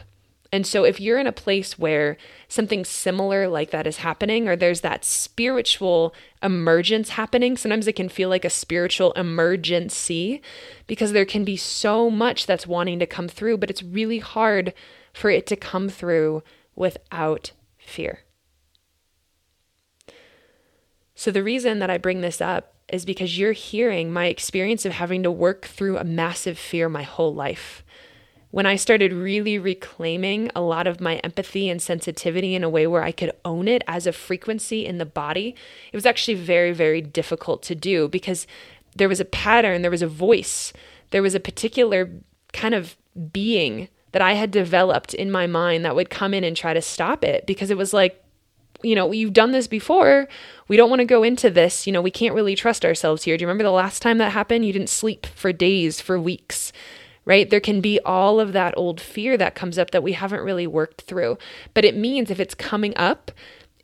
And 0.50 0.66
so, 0.66 0.84
if 0.84 0.98
you're 0.98 1.18
in 1.18 1.26
a 1.26 1.32
place 1.32 1.78
where 1.78 2.16
something 2.48 2.84
similar 2.84 3.48
like 3.48 3.70
that 3.70 3.86
is 3.86 3.98
happening, 3.98 4.48
or 4.48 4.56
there's 4.56 4.80
that 4.80 5.04
spiritual 5.04 6.14
emergence 6.42 7.10
happening, 7.10 7.56
sometimes 7.56 7.86
it 7.86 7.96
can 7.96 8.08
feel 8.08 8.30
like 8.30 8.46
a 8.46 8.50
spiritual 8.50 9.12
emergency 9.12 10.40
because 10.86 11.12
there 11.12 11.26
can 11.26 11.44
be 11.44 11.56
so 11.56 12.08
much 12.08 12.46
that's 12.46 12.66
wanting 12.66 12.98
to 12.98 13.06
come 13.06 13.28
through, 13.28 13.58
but 13.58 13.68
it's 13.68 13.82
really 13.82 14.20
hard 14.20 14.72
for 15.12 15.28
it 15.28 15.46
to 15.48 15.56
come 15.56 15.90
through 15.90 16.42
without 16.74 17.52
fear. 17.76 18.20
So, 21.14 21.30
the 21.30 21.42
reason 21.42 21.78
that 21.80 21.90
I 21.90 21.98
bring 21.98 22.22
this 22.22 22.40
up 22.40 22.74
is 22.88 23.04
because 23.04 23.38
you're 23.38 23.52
hearing 23.52 24.10
my 24.10 24.26
experience 24.26 24.86
of 24.86 24.92
having 24.92 25.22
to 25.24 25.30
work 25.30 25.66
through 25.66 25.98
a 25.98 26.04
massive 26.04 26.58
fear 26.58 26.88
my 26.88 27.02
whole 27.02 27.34
life 27.34 27.84
when 28.50 28.66
I 28.66 28.76
started 28.76 29.12
really 29.12 29.58
reclaiming 29.58 30.50
a 30.54 30.60
lot 30.60 30.86
of 30.86 31.00
my 31.00 31.16
empathy 31.16 31.68
and 31.68 31.82
sensitivity 31.82 32.54
in 32.54 32.64
a 32.64 32.70
way 32.70 32.86
where 32.86 33.02
I 33.02 33.12
could 33.12 33.32
own 33.44 33.68
it 33.68 33.82
as 33.86 34.06
a 34.06 34.12
frequency 34.12 34.86
in 34.86 34.98
the 34.98 35.06
body, 35.06 35.54
it 35.92 35.96
was 35.96 36.06
actually 36.06 36.34
very, 36.34 36.72
very 36.72 37.02
difficult 37.02 37.62
to 37.64 37.74
do 37.74 38.08
because 38.08 38.46
there 38.96 39.08
was 39.08 39.20
a 39.20 39.26
pattern, 39.26 39.82
there 39.82 39.90
was 39.90 40.02
a 40.02 40.08
voice, 40.08 40.72
there 41.10 41.22
was 41.22 41.34
a 41.34 41.40
particular 41.40 42.10
kind 42.52 42.74
of 42.74 42.96
being 43.32 43.88
that 44.12 44.22
I 44.22 44.32
had 44.32 44.50
developed 44.50 45.12
in 45.12 45.30
my 45.30 45.46
mind 45.46 45.84
that 45.84 45.94
would 45.94 46.08
come 46.08 46.32
in 46.32 46.42
and 46.42 46.56
try 46.56 46.72
to 46.72 46.80
stop 46.80 47.22
it 47.22 47.46
because 47.46 47.70
it 47.70 47.76
was 47.76 47.92
like, 47.92 48.24
you 48.82 48.94
know, 48.94 49.12
you've 49.12 49.34
done 49.34 49.52
this 49.52 49.66
before. 49.66 50.26
We 50.68 50.76
don't 50.76 50.88
want 50.88 51.00
to 51.00 51.04
go 51.04 51.22
into 51.22 51.50
this. 51.50 51.86
You 51.86 51.92
know, 51.92 52.00
we 52.00 52.12
can't 52.12 52.34
really 52.34 52.54
trust 52.54 52.84
ourselves 52.84 53.24
here. 53.24 53.36
Do 53.36 53.42
you 53.42 53.46
remember 53.46 53.64
the 53.64 53.70
last 53.72 54.00
time 54.00 54.18
that 54.18 54.32
happened? 54.32 54.64
You 54.64 54.72
didn't 54.72 54.88
sleep 54.88 55.26
for 55.26 55.52
days, 55.52 56.00
for 56.00 56.18
weeks 56.18 56.72
right? 57.28 57.50
There 57.50 57.60
can 57.60 57.82
be 57.82 58.00
all 58.06 58.40
of 58.40 58.54
that 58.54 58.72
old 58.78 59.02
fear 59.02 59.36
that 59.36 59.54
comes 59.54 59.78
up 59.78 59.90
that 59.90 60.02
we 60.02 60.12
haven't 60.12 60.40
really 60.40 60.66
worked 60.66 61.02
through. 61.02 61.36
But 61.74 61.84
it 61.84 61.94
means 61.94 62.30
if 62.30 62.40
it's 62.40 62.54
coming 62.54 62.94
up, 62.96 63.30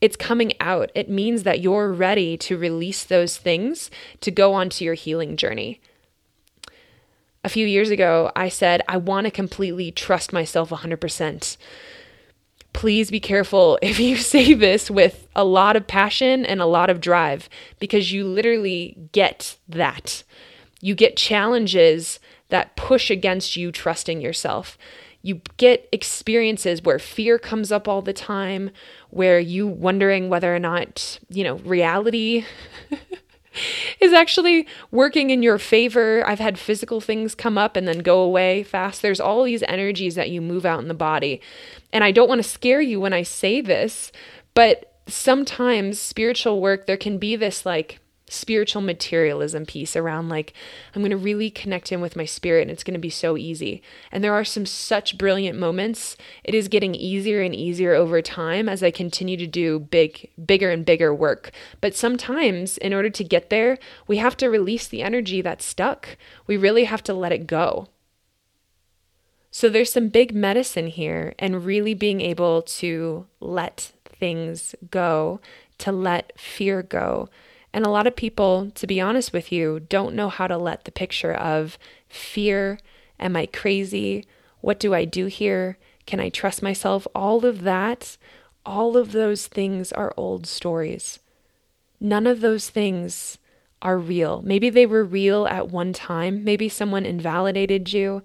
it's 0.01 0.17
coming 0.17 0.55
out. 0.61 0.91
It 0.95 1.11
means 1.11 1.43
that 1.43 1.61
you're 1.61 1.93
ready 1.93 2.39
to 2.39 2.57
release 2.57 3.05
those 3.05 3.37
things 3.37 3.91
to 4.23 4.31
go 4.31 4.55
onto 4.55 4.83
your 4.83 4.95
healing 4.95 5.37
journey. 5.37 5.83
A 7.45 7.51
few 7.51 7.67
years 7.67 7.91
ago, 7.91 8.33
I 8.35 8.49
said, 8.49 8.81
I 8.89 8.97
want 8.97 9.27
to 9.27 9.31
completely 9.31 9.93
trust 9.93 10.33
myself 10.33 10.71
100%. 10.71 11.59
Please 12.73 13.11
be 13.11 13.21
careful 13.21 13.79
if 13.83 14.01
you 14.01 14.17
say 14.17 14.55
this 14.55 14.91
with 14.91 15.29
a 15.37 15.45
lot 15.45 15.77
of 15.77 15.87
passion 15.87 16.47
and 16.47 16.63
a 16.63 16.67
lot 16.67 16.89
of 16.89 16.99
drive 16.99 17.51
because 17.79 18.11
you 18.11 18.25
literally 18.25 18.97
get 19.13 19.59
that. 19.69 20.23
You 20.81 20.95
get 20.95 21.19
challenges 21.19 22.21
that 22.49 22.77
push 22.77 23.11
against 23.11 23.57
you 23.57 23.73
trusting 23.73 24.21
yourself. 24.21 24.79
You 25.23 25.41
get 25.57 25.89
experiences 25.91 26.83
where 26.83 26.99
fear 26.99 27.39
comes 27.39 27.73
up 27.73 27.89
all 27.89 28.03
the 28.03 28.13
time, 28.13 28.71
where 29.11 29.39
you 29.39 29.67
wondering 29.67 30.29
whether 30.29 30.55
or 30.55 30.59
not, 30.59 31.19
you 31.31 31.45
know, 31.45 31.57
reality 31.57 32.45
is 34.01 34.13
actually 34.13 34.67
working 34.91 35.31
in 35.31 35.43
your 35.43 35.59
favor. 35.59 36.27
I've 36.27 36.41
had 36.41 36.59
physical 36.59 37.01
things 37.01 37.35
come 37.35 37.57
up 37.57 37.77
and 37.77 37.89
then 37.89 38.01
go 38.01 38.21
away 38.21 38.63
fast. 38.63 39.01
There's 39.01 39.21
all 39.21 39.45
these 39.45 39.63
energies 39.65 40.15
that 40.15 40.31
you 40.31 40.41
move 40.41 40.67
out 40.67 40.81
in 40.81 40.89
the 40.89 40.95
body. 40.95 41.41
And 41.93 42.05
I 42.05 42.11
don't 42.11 42.29
want 42.29 42.43
to 42.43 42.49
scare 42.49 42.81
you 42.81 43.01
when 43.01 43.13
I 43.13 43.23
say 43.23 43.61
this, 43.61 44.13
but 44.53 45.01
sometimes 45.07 45.99
spiritual 45.99 46.61
work, 46.61 46.87
there 46.87 46.97
can 46.97 47.19
be 47.19 47.37
this 47.37 47.65
like 47.65 48.01
spiritual 48.29 48.81
materialism 48.81 49.67
piece 49.67 49.95
around 49.95 50.29
like 50.29 50.55
I'm 50.95 51.03
going 51.03 51.11
to 51.11 51.17
really 51.17 51.51
connect 51.51 51.93
in 51.93 52.01
with 52.01 52.17
my 52.17 52.25
spirit 52.25 52.63
and 52.63 52.71
it's 52.71 52.85
going 52.85 52.95
to 52.95 53.01
be 53.01 53.11
so 53.11 53.37
easy. 53.37 53.83
And 54.11 54.25
there 54.25 54.33
are 54.33 54.45
some 54.45 54.67
such 54.67 55.19
brilliant 55.19 55.59
moments. 55.59 56.17
It 56.43 56.55
is 56.55 56.69
getting 56.69 56.95
easier 56.95 57.43
and 57.43 57.55
easier 57.55 57.95
over 57.95 58.23
time 58.23 58.69
as 58.69 58.83
I 58.83 58.91
continue 58.91 59.37
to 59.37 59.47
do 59.47 59.79
big 59.79 60.31
bigger 60.45 60.71
and 60.71 60.85
bigger 60.87 61.15
work. 61.15 61.51
But 61.81 61.95
sometimes 61.95 62.79
in 62.79 62.95
order 62.95 63.11
to 63.11 63.25
get 63.25 63.51
there, 63.51 63.79
we 64.07 64.17
have 64.17 64.37
to 64.39 64.49
release 64.49 64.89
the 64.89 65.03
energy 65.03 65.43
that's 65.43 65.65
stuck. 65.65 66.17
We 66.47 66.57
really 66.57 66.85
have 66.85 67.03
to 67.05 67.15
let 67.15 67.33
it 67.33 67.47
go. 67.47 67.89
So 69.51 69.69
there's 69.69 69.93
some 69.93 70.09
big 70.09 70.35
medicine 70.35 70.89
here 70.89 71.35
and 71.39 71.65
really 71.65 71.95
being 71.95 72.21
able 72.21 72.63
to 72.63 73.27
let 73.39 73.93
things 74.05 74.75
go, 74.91 75.41
to 75.79 75.93
let 75.93 76.37
fear 76.37 76.83
go, 76.83 77.29
and 77.75 77.85
a 77.85 77.91
lot 77.91 78.07
of 78.07 78.15
people, 78.15 78.71
to 78.77 78.87
be 78.87 79.01
honest 79.01 79.33
with 79.33 79.51
you, 79.51 79.81
don't 79.81 80.15
know 80.15 80.29
how 80.29 80.47
to 80.47 80.57
let 80.57 80.85
the 80.85 80.93
picture 80.93 81.35
of 81.35 81.77
fear, 82.09 82.79
am 83.19 83.35
I 83.35 83.47
crazy? 83.47 84.25
What 84.61 84.79
do 84.79 84.95
I 84.95 85.05
do 85.05 85.27
here? 85.27 85.77
Can 86.07 86.21
I 86.21 86.29
trust 86.29 86.63
myself? 86.63 87.05
All 87.17 87.45
of 87.45 87.63
that, 87.63 88.17
all 88.65 88.97
of 88.97 89.11
those 89.11 89.49
things 89.49 89.91
are 89.91 90.15
old 90.17 90.47
stories. 90.47 91.19
None 91.99 92.29
of 92.29 92.41
those 92.41 92.71
things 92.71 93.39
are 93.83 93.99
real. 93.99 94.41
Maybe 94.43 94.71
they 94.71 94.87
were 94.87 95.05
real 95.05 95.49
at 95.49 95.69
one 95.69 95.93
time. 95.93 96.45
Maybe 96.45 96.69
someone 96.69 97.05
invalidated 97.05 97.93
you. 97.93 98.23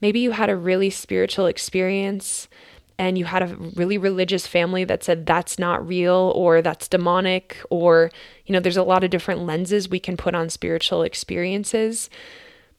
Maybe 0.00 0.18
you 0.18 0.32
had 0.32 0.50
a 0.50 0.56
really 0.56 0.90
spiritual 0.90 1.46
experience 1.46 2.48
and 2.98 3.18
you 3.18 3.24
had 3.24 3.42
a 3.42 3.56
really 3.76 3.98
religious 3.98 4.46
family 4.46 4.84
that 4.84 5.02
said 5.02 5.26
that's 5.26 5.58
not 5.58 5.86
real 5.86 6.32
or 6.34 6.62
that's 6.62 6.88
demonic 6.88 7.58
or 7.70 8.10
you 8.46 8.52
know 8.52 8.60
there's 8.60 8.76
a 8.76 8.82
lot 8.82 9.04
of 9.04 9.10
different 9.10 9.44
lenses 9.44 9.88
we 9.88 10.00
can 10.00 10.16
put 10.16 10.34
on 10.34 10.48
spiritual 10.50 11.02
experiences. 11.02 12.10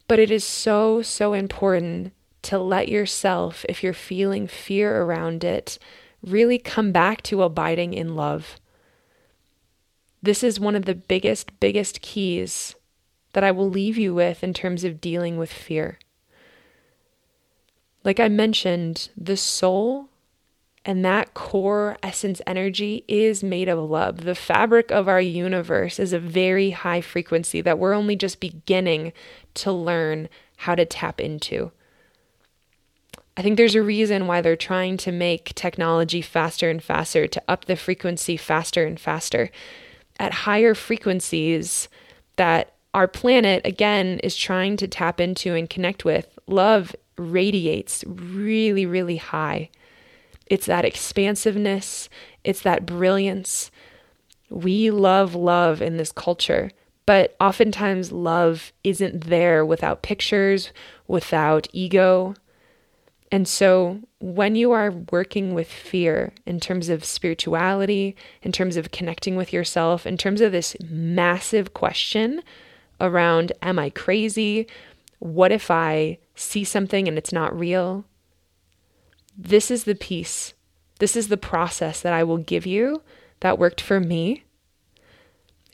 But 0.08 0.20
it 0.20 0.32
is 0.32 0.44
so 0.44 1.02
so 1.02 1.34
important 1.34 2.14
to 2.44 2.58
let 2.58 2.90
yourself 2.90 3.66
if 3.70 3.84
you're 3.84 3.94
feeling 3.94 4.48
fear 4.48 5.02
around 5.02 5.44
it 5.44 5.80
really 6.22 6.58
come 6.58 6.92
back 6.92 7.22
to 7.24 7.44
abiding 7.44 7.94
in 7.94 8.16
love. 8.16 8.60
This 10.22 10.44
is 10.44 10.60
one 10.60 10.76
of 10.76 10.86
the 10.86 10.96
biggest 10.96 11.60
biggest 11.60 12.02
keys 12.02 12.76
that 13.34 13.44
I 13.44 13.52
will 13.52 13.70
leave 13.70 13.98
you 13.98 14.14
with 14.14 14.44
in 14.44 14.54
terms 14.54 14.84
of 14.84 15.02
dealing 15.02 15.38
with 15.38 15.52
fear 15.52 15.98
like 18.04 18.20
I 18.20 18.28
mentioned, 18.28 19.10
the 19.16 19.38
soul 19.38 20.10
and 20.86 21.06
that 21.06 21.34
core 21.34 21.98
essence 22.04 22.42
energy 22.46 23.06
is 23.08 23.44
made 23.44 23.70
of 23.70 23.80
love. 23.80 24.26
The 24.26 24.36
fabric 24.36 24.92
of 24.92 25.08
our 25.08 25.22
universe 25.22 25.98
is 25.98 26.12
a 26.12 26.20
very 26.20 26.72
high 26.72 27.00
frequency 27.00 27.62
that 27.62 27.80
we're 27.80 27.94
only 27.94 28.16
just 28.16 28.42
beginning 28.42 29.14
to 29.56 29.72
learn 29.72 30.28
how 30.58 30.76
to 30.76 30.86
tap 30.86 31.22
into. 31.22 31.72
I 33.36 33.42
think 33.42 33.58
there's 33.58 33.76
a 33.76 33.82
reason 33.82 34.28
why 34.28 34.42
they're 34.42 34.56
trying 34.56 34.98
to 34.98 35.12
make 35.12 35.56
technology 35.56 36.22
faster 36.22 36.70
and 36.70 36.84
faster, 36.84 37.28
to 37.28 37.42
up 37.48 37.66
the 37.66 37.76
frequency 37.76 38.38
faster 38.38 38.86
and 38.86 39.00
faster. 39.00 39.50
At 40.20 40.34
higher 40.34 40.76
frequencies 40.76 41.88
that 42.36 42.74
our 42.94 43.08
planet, 43.08 43.66
again, 43.66 44.20
is 44.20 44.36
trying 44.36 44.78
to 44.78 44.88
tap 44.88 45.20
into 45.20 45.56
and 45.56 45.68
connect 45.70 46.06
with, 46.06 46.38
love 46.46 46.96
radiates 47.18 48.04
really, 48.08 48.86
really 48.86 49.18
high. 49.18 49.70
It's 50.48 50.66
that 50.66 50.86
expansiveness, 50.86 52.10
it's 52.44 52.62
that 52.62 52.86
brilliance. 52.86 53.72
We 54.50 54.92
love 54.92 55.34
love 55.34 55.82
in 55.82 55.98
this 55.98 56.12
culture, 56.12 56.70
but 57.06 57.36
oftentimes 57.40 58.12
love 58.12 58.72
isn't 58.84 59.26
there 59.26 59.66
without 59.66 60.04
pictures, 60.04 60.72
without 61.08 61.68
ego. 61.74 62.36
And 63.32 63.48
so, 63.48 64.00
when 64.20 64.56
you 64.56 64.74
are 64.74 64.92
working 65.12 65.56
with 65.56 65.68
fear 65.68 66.34
in 66.46 66.60
terms 66.60 66.88
of 66.88 67.04
spirituality, 67.04 68.16
in 68.44 68.52
terms 68.52 68.78
of 68.78 68.92
connecting 68.92 69.36
with 69.36 69.52
yourself, 69.52 70.06
in 70.06 70.18
terms 70.18 70.40
of 70.40 70.52
this 70.52 70.76
massive 70.88 71.74
question 71.74 72.44
around, 73.02 73.52
Am 73.64 73.80
I 73.80 73.90
crazy? 73.90 74.68
What 75.24 75.54
if 75.54 75.72
I 75.72 76.18
see 76.36 76.66
something 76.66 77.08
and 77.08 77.18
it's 77.18 77.32
not 77.32 77.58
real? 77.58 78.04
This 79.38 79.72
is 79.72 79.86
the 79.86 79.96
piece. 79.96 80.54
This 81.00 81.16
is 81.16 81.30
the 81.30 81.38
process 81.38 82.02
that 82.02 82.12
I 82.12 82.26
will 82.26 82.40
give 82.40 82.66
you 82.66 83.02
that 83.40 83.58
worked 83.58 83.80
for 83.80 84.02
me. 84.02 84.44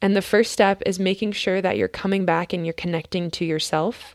And 0.04 0.16
the 0.16 0.22
first 0.22 0.52
step 0.52 0.84
is 0.86 1.00
making 1.00 1.32
sure 1.32 1.64
that 1.64 1.78
you're 1.78 1.88
coming 1.88 2.26
back 2.26 2.54
and 2.54 2.64
you're 2.64 2.74
connecting 2.74 3.32
to 3.32 3.44
yourself. 3.44 4.14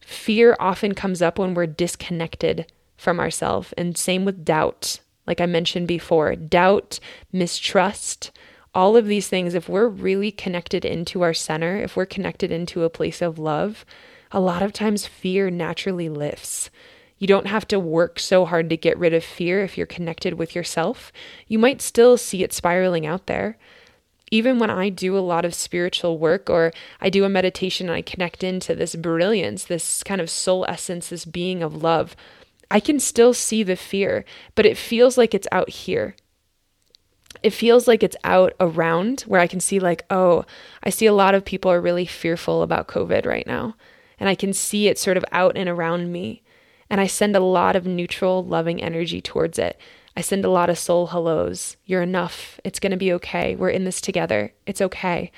Fear 0.00 0.58
often 0.60 0.94
comes 0.94 1.22
up 1.22 1.38
when 1.38 1.54
we're 1.54 1.64
disconnected 1.64 2.70
from 2.98 3.18
ourselves, 3.18 3.72
and 3.78 3.96
same 3.96 4.26
with 4.26 4.44
doubt. 4.44 5.00
Like 5.26 5.40
I 5.40 5.46
mentioned 5.46 5.88
before, 5.88 6.36
doubt, 6.36 7.00
mistrust, 7.32 8.30
all 8.74 8.94
of 8.94 9.06
these 9.06 9.26
things, 9.26 9.54
if 9.54 9.70
we're 9.70 9.88
really 9.88 10.30
connected 10.30 10.84
into 10.84 11.22
our 11.22 11.32
center, 11.32 11.76
if 11.76 11.96
we're 11.96 12.04
connected 12.04 12.52
into 12.52 12.84
a 12.84 12.90
place 12.90 13.22
of 13.22 13.38
love, 13.38 13.86
a 14.32 14.40
lot 14.40 14.62
of 14.62 14.72
times 14.72 15.06
fear 15.06 15.50
naturally 15.50 16.08
lifts. 16.08 16.70
You 17.18 17.26
don't 17.26 17.46
have 17.46 17.68
to 17.68 17.78
work 17.78 18.18
so 18.18 18.46
hard 18.46 18.70
to 18.70 18.76
get 18.76 18.98
rid 18.98 19.12
of 19.12 19.22
fear 19.22 19.62
if 19.62 19.76
you're 19.76 19.86
connected 19.86 20.34
with 20.34 20.54
yourself. 20.54 21.12
You 21.46 21.58
might 21.58 21.82
still 21.82 22.16
see 22.16 22.42
it 22.42 22.52
spiraling 22.52 23.06
out 23.06 23.26
there. 23.26 23.58
Even 24.30 24.58
when 24.58 24.70
I 24.70 24.88
do 24.88 25.18
a 25.18 25.20
lot 25.20 25.44
of 25.44 25.54
spiritual 25.54 26.16
work 26.16 26.48
or 26.48 26.72
I 27.00 27.10
do 27.10 27.24
a 27.24 27.28
meditation 27.28 27.88
and 27.88 27.96
I 27.96 28.02
connect 28.02 28.42
into 28.44 28.74
this 28.74 28.94
brilliance, 28.94 29.64
this 29.64 30.02
kind 30.02 30.20
of 30.20 30.30
soul 30.30 30.64
essence, 30.68 31.08
this 31.08 31.24
being 31.24 31.62
of 31.62 31.82
love, 31.82 32.16
I 32.70 32.80
can 32.80 33.00
still 33.00 33.34
see 33.34 33.62
the 33.64 33.76
fear, 33.76 34.24
but 34.54 34.64
it 34.64 34.78
feels 34.78 35.18
like 35.18 35.34
it's 35.34 35.48
out 35.50 35.68
here. 35.68 36.14
It 37.42 37.50
feels 37.50 37.88
like 37.88 38.02
it's 38.02 38.16
out 38.22 38.54
around 38.60 39.22
where 39.22 39.40
I 39.40 39.46
can 39.46 39.60
see, 39.60 39.80
like, 39.80 40.04
oh, 40.10 40.44
I 40.82 40.90
see 40.90 41.06
a 41.06 41.12
lot 41.12 41.34
of 41.34 41.44
people 41.44 41.70
are 41.70 41.80
really 41.80 42.06
fearful 42.06 42.62
about 42.62 42.88
COVID 42.88 43.26
right 43.26 43.46
now. 43.46 43.74
And 44.20 44.28
I 44.28 44.36
can 44.36 44.52
see 44.52 44.86
it 44.86 44.98
sort 44.98 45.16
of 45.16 45.24
out 45.32 45.56
and 45.56 45.68
around 45.68 46.12
me. 46.12 46.42
And 46.88 47.00
I 47.00 47.08
send 47.08 47.34
a 47.34 47.40
lot 47.40 47.74
of 47.74 47.86
neutral, 47.86 48.44
loving 48.44 48.82
energy 48.82 49.20
towards 49.20 49.58
it. 49.58 49.80
I 50.16 50.20
send 50.20 50.44
a 50.44 50.50
lot 50.50 50.70
of 50.70 50.78
soul 50.78 51.08
hellos. 51.08 51.76
You're 51.86 52.02
enough. 52.02 52.60
It's 52.62 52.80
going 52.80 52.90
to 52.90 52.96
be 52.96 53.12
okay. 53.14 53.56
We're 53.56 53.70
in 53.70 53.84
this 53.84 54.00
together. 54.00 54.52
It's 54.66 54.82
okay. 54.82 55.32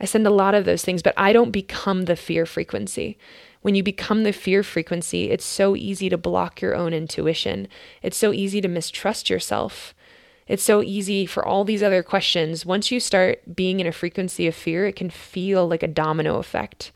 I 0.00 0.04
send 0.04 0.26
a 0.26 0.30
lot 0.30 0.54
of 0.54 0.64
those 0.64 0.84
things, 0.84 1.02
but 1.02 1.14
I 1.16 1.32
don't 1.32 1.50
become 1.50 2.04
the 2.04 2.16
fear 2.16 2.46
frequency. 2.46 3.18
When 3.62 3.74
you 3.74 3.82
become 3.82 4.22
the 4.22 4.32
fear 4.32 4.62
frequency, 4.62 5.30
it's 5.30 5.44
so 5.44 5.76
easy 5.76 6.08
to 6.08 6.16
block 6.16 6.60
your 6.60 6.74
own 6.74 6.92
intuition. 6.92 7.68
It's 8.02 8.16
so 8.16 8.32
easy 8.32 8.60
to 8.60 8.68
mistrust 8.68 9.28
yourself. 9.28 9.94
It's 10.46 10.62
so 10.62 10.82
easy 10.82 11.26
for 11.26 11.44
all 11.44 11.64
these 11.64 11.82
other 11.82 12.02
questions. 12.02 12.64
Once 12.64 12.90
you 12.90 13.00
start 13.00 13.54
being 13.54 13.80
in 13.80 13.86
a 13.86 13.92
frequency 13.92 14.46
of 14.46 14.54
fear, 14.54 14.86
it 14.86 14.96
can 14.96 15.10
feel 15.10 15.68
like 15.68 15.82
a 15.82 15.88
domino 15.88 16.38
effect. 16.38 16.92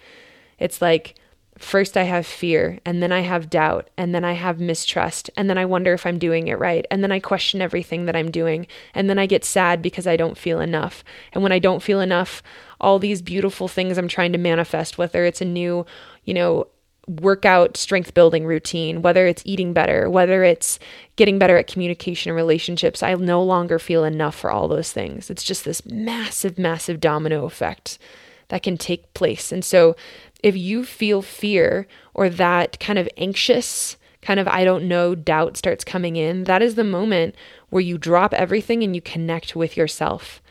It's 0.62 0.81
like, 0.81 1.16
First, 1.59 1.98
I 1.98 2.05
have 2.05 2.27
fear, 2.27 2.81
and 2.85 3.03
then 3.03 3.12
I 3.12 3.20
have 3.20 3.51
doubt, 3.51 3.88
and 3.96 4.14
then 4.14 4.25
I 4.25 4.33
have 4.33 4.59
mistrust, 4.59 5.29
and 5.37 5.51
then 5.51 5.59
I 5.59 5.66
wonder 5.66 5.92
if 5.92 6.07
I'm 6.07 6.18
doing 6.18 6.48
it 6.48 6.59
right, 6.59 6.87
and 6.90 7.05
then 7.05 7.12
I 7.12 7.20
question 7.20 7.61
everything 7.61 8.07
that 8.07 8.16
I'm 8.16 8.31
doing, 8.31 8.66
and 8.94 9.09
then 9.09 9.18
I 9.18 9.27
get 9.27 9.44
sad 9.44 9.83
because 9.83 10.07
I 10.07 10.16
don't 10.16 10.38
feel 10.38 10.61
enough. 10.61 11.05
And 11.33 11.42
when 11.42 11.53
I 11.53 11.59
don't 11.59 11.83
feel 11.83 12.01
enough, 12.01 12.42
all 12.81 12.98
these 12.98 13.20
beautiful 13.20 13.68
things 13.68 13.98
I'm 13.98 14.09
trying 14.09 14.33
to 14.33 14.38
manifest, 14.38 14.96
whether 14.96 15.27
it's 15.27 15.42
a 15.42 15.44
new, 15.44 15.85
you 16.25 16.33
know, 16.33 16.66
workout 17.07 17.77
strength 17.77 18.14
building 18.14 18.46
routine, 18.46 19.03
whether 19.03 19.27
it's 19.27 19.42
eating 19.44 19.72
better, 19.75 20.09
whether 20.09 20.42
it's 20.42 20.79
getting 21.16 21.38
better 21.38 21.59
at 21.59 21.66
communication 21.66 22.31
and 22.31 22.37
relationships, 22.37 23.03
I 23.03 23.14
no 23.14 23.42
longer 23.42 23.79
feel 23.79 24.05
enough 24.05 24.37
for 24.37 24.51
all 24.51 24.68
those 24.68 24.90
things. 24.90 25.29
It's 25.29 25.44
just 25.44 25.64
this 25.64 25.85
massive, 25.85 26.59
massive 26.59 26.98
domino 26.98 27.44
effect 27.44 27.98
that 28.52 28.62
can 28.62 28.76
take 28.76 29.14
place. 29.14 29.50
And 29.50 29.64
so 29.64 29.96
if 30.42 30.54
you 30.54 30.84
feel 30.84 31.22
fear 31.22 31.86
or 32.12 32.28
that 32.28 32.78
kind 32.80 32.98
of 32.98 33.08
anxious, 33.16 33.96
kind 34.20 34.38
of 34.38 34.46
I 34.46 34.62
don't 34.62 34.86
know 34.86 35.14
doubt 35.14 35.56
starts 35.56 35.84
coming 35.84 36.16
in, 36.16 36.44
that 36.44 36.60
is 36.60 36.74
the 36.74 36.84
moment 36.84 37.34
where 37.70 37.80
you 37.80 37.96
drop 37.96 38.34
everything 38.34 38.82
and 38.82 38.94
you 38.94 39.00
connect 39.00 39.56
with 39.56 39.74
yourself. 39.74 40.42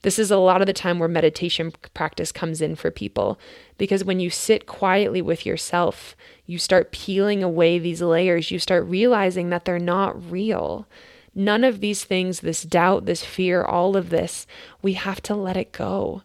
This 0.00 0.18
is 0.18 0.30
a 0.30 0.38
lot 0.38 0.62
of 0.62 0.66
the 0.66 0.72
time 0.72 0.98
where 0.98 1.10
meditation 1.10 1.74
practice 1.92 2.32
comes 2.32 2.62
in 2.62 2.74
for 2.74 2.90
people 2.90 3.38
because 3.76 4.02
when 4.02 4.18
you 4.18 4.30
sit 4.30 4.64
quietly 4.64 5.20
with 5.20 5.44
yourself, 5.44 6.16
you 6.46 6.58
start 6.58 6.90
peeling 6.90 7.42
away 7.42 7.78
these 7.78 8.00
layers, 8.00 8.50
you 8.50 8.58
start 8.58 8.86
realizing 8.86 9.50
that 9.50 9.66
they're 9.66 9.78
not 9.78 10.30
real. 10.30 10.88
None 11.34 11.64
of 11.64 11.80
these 11.80 12.02
things, 12.02 12.40
this 12.40 12.62
doubt, 12.62 13.04
this 13.04 13.26
fear, 13.26 13.62
all 13.62 13.94
of 13.94 14.08
this, 14.08 14.46
we 14.80 14.94
have 14.94 15.20
to 15.24 15.34
let 15.34 15.58
it 15.58 15.72
go 15.72 16.22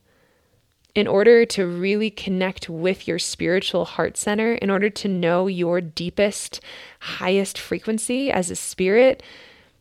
in 0.93 1.07
order 1.07 1.45
to 1.45 1.65
really 1.65 2.09
connect 2.09 2.69
with 2.69 3.07
your 3.07 3.19
spiritual 3.19 3.85
heart 3.85 4.17
center, 4.17 4.55
in 4.55 4.69
order 4.69 4.89
to 4.89 5.07
know 5.07 5.47
your 5.47 5.79
deepest, 5.79 6.59
highest 6.99 7.57
frequency 7.57 8.31
as 8.31 8.51
a 8.51 8.55
spirit, 8.55 9.23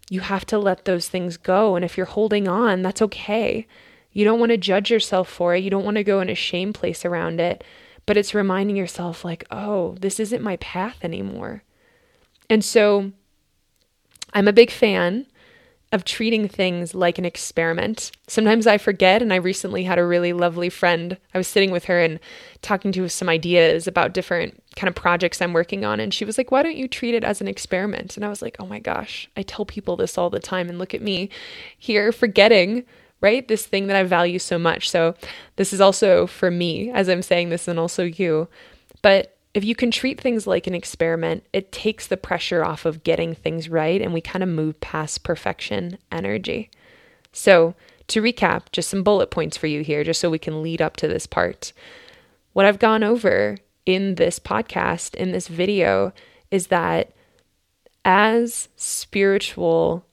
you 0.08 0.20
have 0.20 0.44
to 0.46 0.58
let 0.58 0.84
those 0.84 1.08
things 1.08 1.36
go. 1.36 1.76
And 1.76 1.84
if 1.84 1.96
you're 1.96 2.06
holding 2.06 2.46
on, 2.48 2.82
that's 2.82 3.02
okay. 3.02 3.66
You 4.12 4.24
don't 4.24 4.40
want 4.40 4.50
to 4.50 4.56
judge 4.56 4.90
yourself 4.90 5.28
for 5.28 5.54
it. 5.54 5.62
You 5.62 5.70
don't 5.70 5.84
want 5.84 5.96
to 5.96 6.04
go 6.04 6.20
in 6.20 6.28
a 6.28 6.34
shame 6.34 6.72
place 6.72 7.04
around 7.04 7.40
it. 7.40 7.62
But 8.06 8.16
it's 8.16 8.34
reminding 8.34 8.76
yourself, 8.76 9.24
like, 9.24 9.44
oh, 9.50 9.94
this 10.00 10.18
isn't 10.18 10.42
my 10.42 10.56
path 10.56 10.98
anymore. 11.02 11.62
And 12.48 12.64
so 12.64 13.12
I'm 14.32 14.48
a 14.48 14.52
big 14.52 14.70
fan 14.70 15.26
of 15.92 16.04
treating 16.04 16.46
things 16.46 16.94
like 16.94 17.18
an 17.18 17.24
experiment. 17.24 18.12
Sometimes 18.28 18.66
I 18.66 18.78
forget, 18.78 19.22
and 19.22 19.32
I 19.32 19.36
recently 19.36 19.82
had 19.82 19.98
a 19.98 20.06
really 20.06 20.32
lovely 20.32 20.68
friend. 20.68 21.18
I 21.34 21.38
was 21.38 21.48
sitting 21.48 21.72
with 21.72 21.86
her 21.86 22.00
and 22.00 22.20
talking 22.62 22.92
to 22.92 23.08
some 23.08 23.28
ideas 23.28 23.88
about 23.88 24.14
different 24.14 24.62
kind 24.76 24.88
of 24.88 24.94
projects 24.94 25.42
I'm 25.42 25.52
working 25.52 25.84
on, 25.84 25.98
and 25.98 26.14
she 26.14 26.24
was 26.24 26.38
like, 26.38 26.52
Why 26.52 26.62
don't 26.62 26.76
you 26.76 26.86
treat 26.86 27.14
it 27.14 27.24
as 27.24 27.40
an 27.40 27.48
experiment? 27.48 28.16
And 28.16 28.24
I 28.24 28.28
was 28.28 28.40
like, 28.40 28.56
Oh 28.60 28.66
my 28.66 28.78
gosh, 28.78 29.28
I 29.36 29.42
tell 29.42 29.64
people 29.64 29.96
this 29.96 30.16
all 30.16 30.30
the 30.30 30.38
time, 30.38 30.68
and 30.68 30.78
look 30.78 30.94
at 30.94 31.02
me 31.02 31.28
here 31.76 32.12
forgetting. 32.12 32.84
Right? 33.22 33.46
This 33.46 33.66
thing 33.66 33.86
that 33.88 33.96
I 33.96 34.02
value 34.04 34.38
so 34.38 34.58
much. 34.58 34.88
So, 34.88 35.14
this 35.56 35.74
is 35.74 35.80
also 35.80 36.26
for 36.26 36.50
me 36.50 36.90
as 36.90 37.06
I'm 37.06 37.20
saying 37.20 37.50
this, 37.50 37.68
and 37.68 37.78
also 37.78 38.04
you. 38.04 38.48
But 39.02 39.36
if 39.52 39.64
you 39.64 39.74
can 39.74 39.90
treat 39.90 40.20
things 40.20 40.46
like 40.46 40.66
an 40.66 40.74
experiment, 40.74 41.44
it 41.52 41.72
takes 41.72 42.06
the 42.06 42.16
pressure 42.16 42.64
off 42.64 42.84
of 42.84 43.02
getting 43.02 43.34
things 43.34 43.68
right 43.68 44.00
and 44.00 44.12
we 44.12 44.20
kind 44.20 44.42
of 44.42 44.48
move 44.48 44.80
past 44.80 45.24
perfection 45.24 45.98
energy. 46.12 46.70
So, 47.32 47.74
to 48.08 48.22
recap, 48.22 48.72
just 48.72 48.90
some 48.90 49.04
bullet 49.04 49.30
points 49.30 49.56
for 49.56 49.68
you 49.68 49.82
here, 49.82 50.02
just 50.02 50.20
so 50.20 50.30
we 50.30 50.38
can 50.38 50.62
lead 50.62 50.82
up 50.82 50.96
to 50.96 51.06
this 51.06 51.26
part. 51.26 51.72
What 52.52 52.66
I've 52.66 52.80
gone 52.80 53.04
over 53.04 53.56
in 53.86 54.16
this 54.16 54.40
podcast, 54.40 55.14
in 55.14 55.30
this 55.30 55.46
video, 55.46 56.12
is 56.50 56.68
that 56.68 57.12
as 58.04 58.68
spiritual 58.74 60.04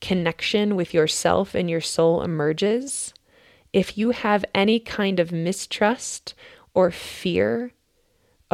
connection 0.00 0.74
with 0.74 0.92
yourself 0.92 1.54
and 1.54 1.70
your 1.70 1.80
soul 1.80 2.22
emerges, 2.22 3.14
if 3.72 3.96
you 3.96 4.10
have 4.10 4.44
any 4.52 4.80
kind 4.80 5.20
of 5.20 5.30
mistrust 5.30 6.34
or 6.74 6.90
fear 6.90 7.72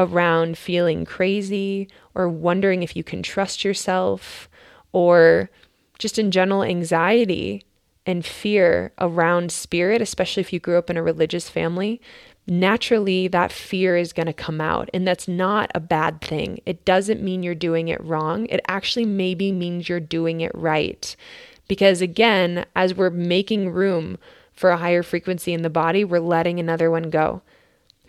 around 0.00 0.56
feeling 0.58 1.04
crazy 1.04 1.88
or 2.14 2.28
wondering 2.28 2.82
if 2.82 2.96
you 2.96 3.04
can 3.04 3.22
trust 3.22 3.64
yourself 3.64 4.48
or 4.92 5.50
just 5.98 6.18
in 6.18 6.30
general 6.30 6.62
anxiety 6.62 7.64
and 8.06 8.24
fear 8.24 8.92
around 8.98 9.52
spirit, 9.52 10.00
especially 10.00 10.40
if 10.40 10.52
you 10.52 10.58
grew 10.58 10.78
up 10.78 10.90
in 10.90 10.96
a 10.96 11.02
religious 11.02 11.48
family, 11.48 12.00
naturally 12.46 13.28
that 13.28 13.52
fear 13.52 13.96
is 13.96 14.12
going 14.12 14.26
to 14.26 14.32
come 14.32 14.60
out. 14.60 14.88
And 14.94 15.06
that's 15.06 15.28
not 15.28 15.70
a 15.74 15.80
bad 15.80 16.20
thing. 16.20 16.60
It 16.66 16.84
doesn't 16.84 17.22
mean 17.22 17.42
you're 17.42 17.54
doing 17.54 17.88
it 17.88 18.02
wrong. 18.02 18.46
It 18.46 18.60
actually 18.66 19.04
maybe 19.04 19.52
means 19.52 19.88
you're 19.88 20.00
doing 20.00 20.40
it 20.40 20.52
right. 20.54 21.14
Because 21.68 22.00
again, 22.00 22.64
as 22.74 22.94
we're 22.94 23.10
making 23.10 23.70
room 23.70 24.18
for 24.52 24.70
a 24.70 24.78
higher 24.78 25.02
frequency 25.02 25.52
in 25.52 25.62
the 25.62 25.70
body, 25.70 26.02
we're 26.04 26.18
letting 26.18 26.58
another 26.58 26.90
one 26.90 27.10
go. 27.10 27.42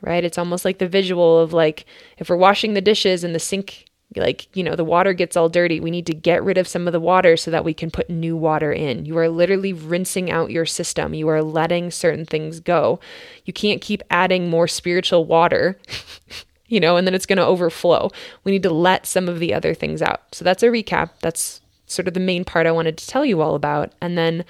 Right? 0.02 0.24
It's 0.24 0.38
almost 0.38 0.66
like 0.66 0.80
the 0.80 0.88
visual 0.88 1.40
of 1.40 1.54
like 1.54 1.86
if 2.18 2.30
we're 2.30 2.36
washing 2.36 2.74
the 2.74 2.82
dishes 2.82 3.24
and 3.24 3.36
the 3.36 3.40
sink 3.40 3.86
like 4.18 4.54
you 4.56 4.64
know 4.64 4.76
the 4.76 4.84
water 4.84 5.14
gets 5.14 5.38
all 5.38 5.48
dirty 5.48 5.80
we 5.80 5.90
need 5.90 6.06
to 6.06 6.14
get 6.14 6.44
rid 6.44 6.58
of 6.58 6.68
some 6.68 6.86
of 6.86 6.92
the 6.92 7.00
water 7.00 7.38
so 7.38 7.50
that 7.50 7.64
we 7.64 7.74
can 7.74 7.90
put 7.90 8.10
new 8.10 8.36
water 8.36 8.72
in. 8.74 9.06
You 9.06 9.18
are 9.18 9.30
literally 9.30 9.74
rinsing 9.74 10.30
out 10.30 10.52
your 10.52 10.66
system. 10.66 11.14
You 11.14 11.30
are 11.30 11.42
letting 11.42 11.92
certain 11.92 12.26
things 12.26 12.60
go. 12.60 13.00
You 13.46 13.54
can't 13.54 13.82
keep 13.82 14.04
adding 14.10 14.50
more 14.50 14.68
spiritual 14.68 15.26
water 15.26 15.80
you 16.68 16.80
know 16.80 16.98
and 16.98 17.06
then 17.06 17.14
it's 17.14 17.26
going 17.26 17.38
to 17.38 17.46
overflow. 17.46 18.10
We 18.44 18.52
need 18.52 18.64
to 18.64 18.74
let 18.74 19.06
some 19.06 19.30
of 19.30 19.40
the 19.40 19.54
other 19.54 19.74
things 19.74 20.02
out. 20.02 20.34
So 20.34 20.44
that's 20.44 20.64
a 20.64 20.68
recap. 20.68 21.12
That's 21.22 21.62
sort 21.86 22.08
of 22.08 22.14
the 22.14 22.20
main 22.20 22.46
part 22.46 22.66
i 22.66 22.72
wanted 22.72 22.98
to 22.98 23.08
tell 23.08 23.26
you 23.26 23.42
all 23.42 23.56
about. 23.56 23.94
And 24.02 24.18
then 24.18 24.46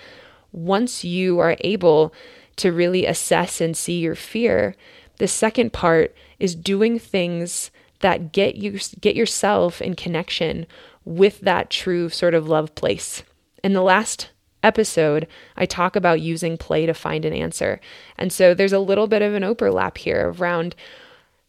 once 0.51 1.03
you 1.03 1.39
are 1.39 1.57
able 1.61 2.13
to 2.57 2.71
really 2.71 3.05
assess 3.05 3.61
and 3.61 3.75
see 3.75 3.99
your 3.99 4.15
fear 4.15 4.75
the 5.21 5.27
second 5.27 5.71
part 5.71 6.15
is 6.39 6.55
doing 6.55 6.97
things 6.97 7.69
that 7.99 8.31
get 8.31 8.55
you 8.55 8.79
get 8.99 9.15
yourself 9.15 9.79
in 9.79 9.93
connection 9.93 10.65
with 11.05 11.41
that 11.41 11.69
true 11.69 12.09
sort 12.09 12.33
of 12.33 12.49
love 12.49 12.73
place. 12.73 13.21
In 13.63 13.73
the 13.73 13.83
last 13.83 14.31
episode, 14.63 15.27
I 15.55 15.67
talk 15.67 15.95
about 15.95 16.21
using 16.21 16.57
play 16.57 16.87
to 16.87 16.95
find 16.95 17.23
an 17.23 17.33
answer. 17.33 17.79
And 18.17 18.33
so 18.33 18.55
there's 18.55 18.73
a 18.73 18.79
little 18.79 19.05
bit 19.05 19.21
of 19.21 19.35
an 19.35 19.43
overlap 19.43 19.99
here 19.99 20.33
around 20.35 20.75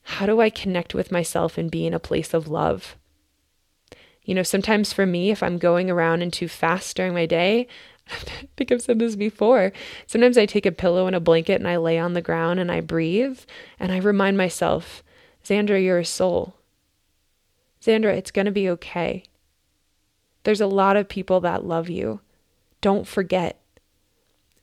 how 0.02 0.26
do 0.26 0.42
I 0.42 0.50
connect 0.50 0.92
with 0.92 1.10
myself 1.10 1.56
and 1.56 1.70
be 1.70 1.86
in 1.86 1.94
a 1.94 1.98
place 1.98 2.34
of 2.34 2.48
love? 2.48 2.94
You 4.22 4.34
know, 4.34 4.42
sometimes 4.42 4.92
for 4.92 5.06
me, 5.06 5.30
if 5.30 5.42
I'm 5.42 5.56
going 5.56 5.90
around 5.90 6.20
and 6.20 6.30
too 6.30 6.46
fast 6.46 6.94
during 6.94 7.14
my 7.14 7.24
day, 7.24 7.68
I 8.10 8.14
think 8.56 8.72
I've 8.72 8.82
said 8.82 8.98
this 8.98 9.16
before. 9.16 9.72
Sometimes 10.06 10.36
I 10.36 10.46
take 10.46 10.66
a 10.66 10.72
pillow 10.72 11.06
and 11.06 11.16
a 11.16 11.20
blanket 11.20 11.54
and 11.54 11.68
I 11.68 11.76
lay 11.76 11.98
on 11.98 12.14
the 12.14 12.22
ground 12.22 12.60
and 12.60 12.70
I 12.70 12.80
breathe 12.80 13.40
and 13.78 13.92
I 13.92 13.98
remind 13.98 14.36
myself 14.36 15.02
Xandra, 15.44 15.82
you're 15.82 15.98
a 15.98 16.04
soul. 16.04 16.54
Xandra, 17.80 18.16
it's 18.16 18.30
going 18.30 18.44
to 18.46 18.52
be 18.52 18.68
okay. 18.70 19.24
There's 20.44 20.60
a 20.60 20.66
lot 20.66 20.96
of 20.96 21.08
people 21.08 21.40
that 21.40 21.64
love 21.64 21.88
you. 21.88 22.20
Don't 22.80 23.06
forget. 23.06 23.61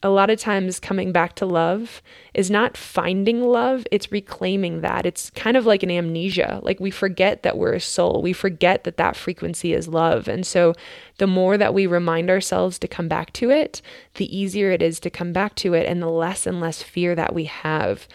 A 0.01 0.09
lot 0.09 0.29
of 0.29 0.39
times, 0.39 0.79
coming 0.79 1.11
back 1.11 1.35
to 1.35 1.45
love 1.45 2.01
is 2.33 2.49
not 2.49 2.77
finding 2.77 3.41
love, 3.41 3.85
it's 3.91 4.13
reclaiming 4.13 4.79
that. 4.79 5.05
It's 5.05 5.29
kind 5.31 5.57
of 5.57 5.65
like 5.65 5.83
an 5.83 5.91
amnesia. 5.91 6.61
Like 6.63 6.79
we 6.79 6.89
forget 6.89 7.43
that 7.43 7.57
we're 7.57 7.73
a 7.73 7.81
soul, 7.81 8.21
we 8.21 8.31
forget 8.31 8.85
that 8.85 8.95
that 8.95 9.17
frequency 9.17 9.73
is 9.73 9.89
love. 9.89 10.29
And 10.29 10.47
so, 10.47 10.73
the 11.17 11.27
more 11.27 11.57
that 11.57 11.73
we 11.73 11.85
remind 11.85 12.29
ourselves 12.29 12.79
to 12.79 12.87
come 12.87 13.09
back 13.09 13.33
to 13.33 13.49
it, 13.49 13.81
the 14.13 14.35
easier 14.35 14.71
it 14.71 14.81
is 14.81 15.01
to 15.01 15.09
come 15.09 15.33
back 15.33 15.55
to 15.55 15.73
it, 15.73 15.85
and 15.85 16.01
the 16.01 16.07
less 16.07 16.47
and 16.47 16.61
less 16.61 16.81
fear 16.81 17.13
that 17.15 17.35
we 17.35 17.43
have 17.43 18.07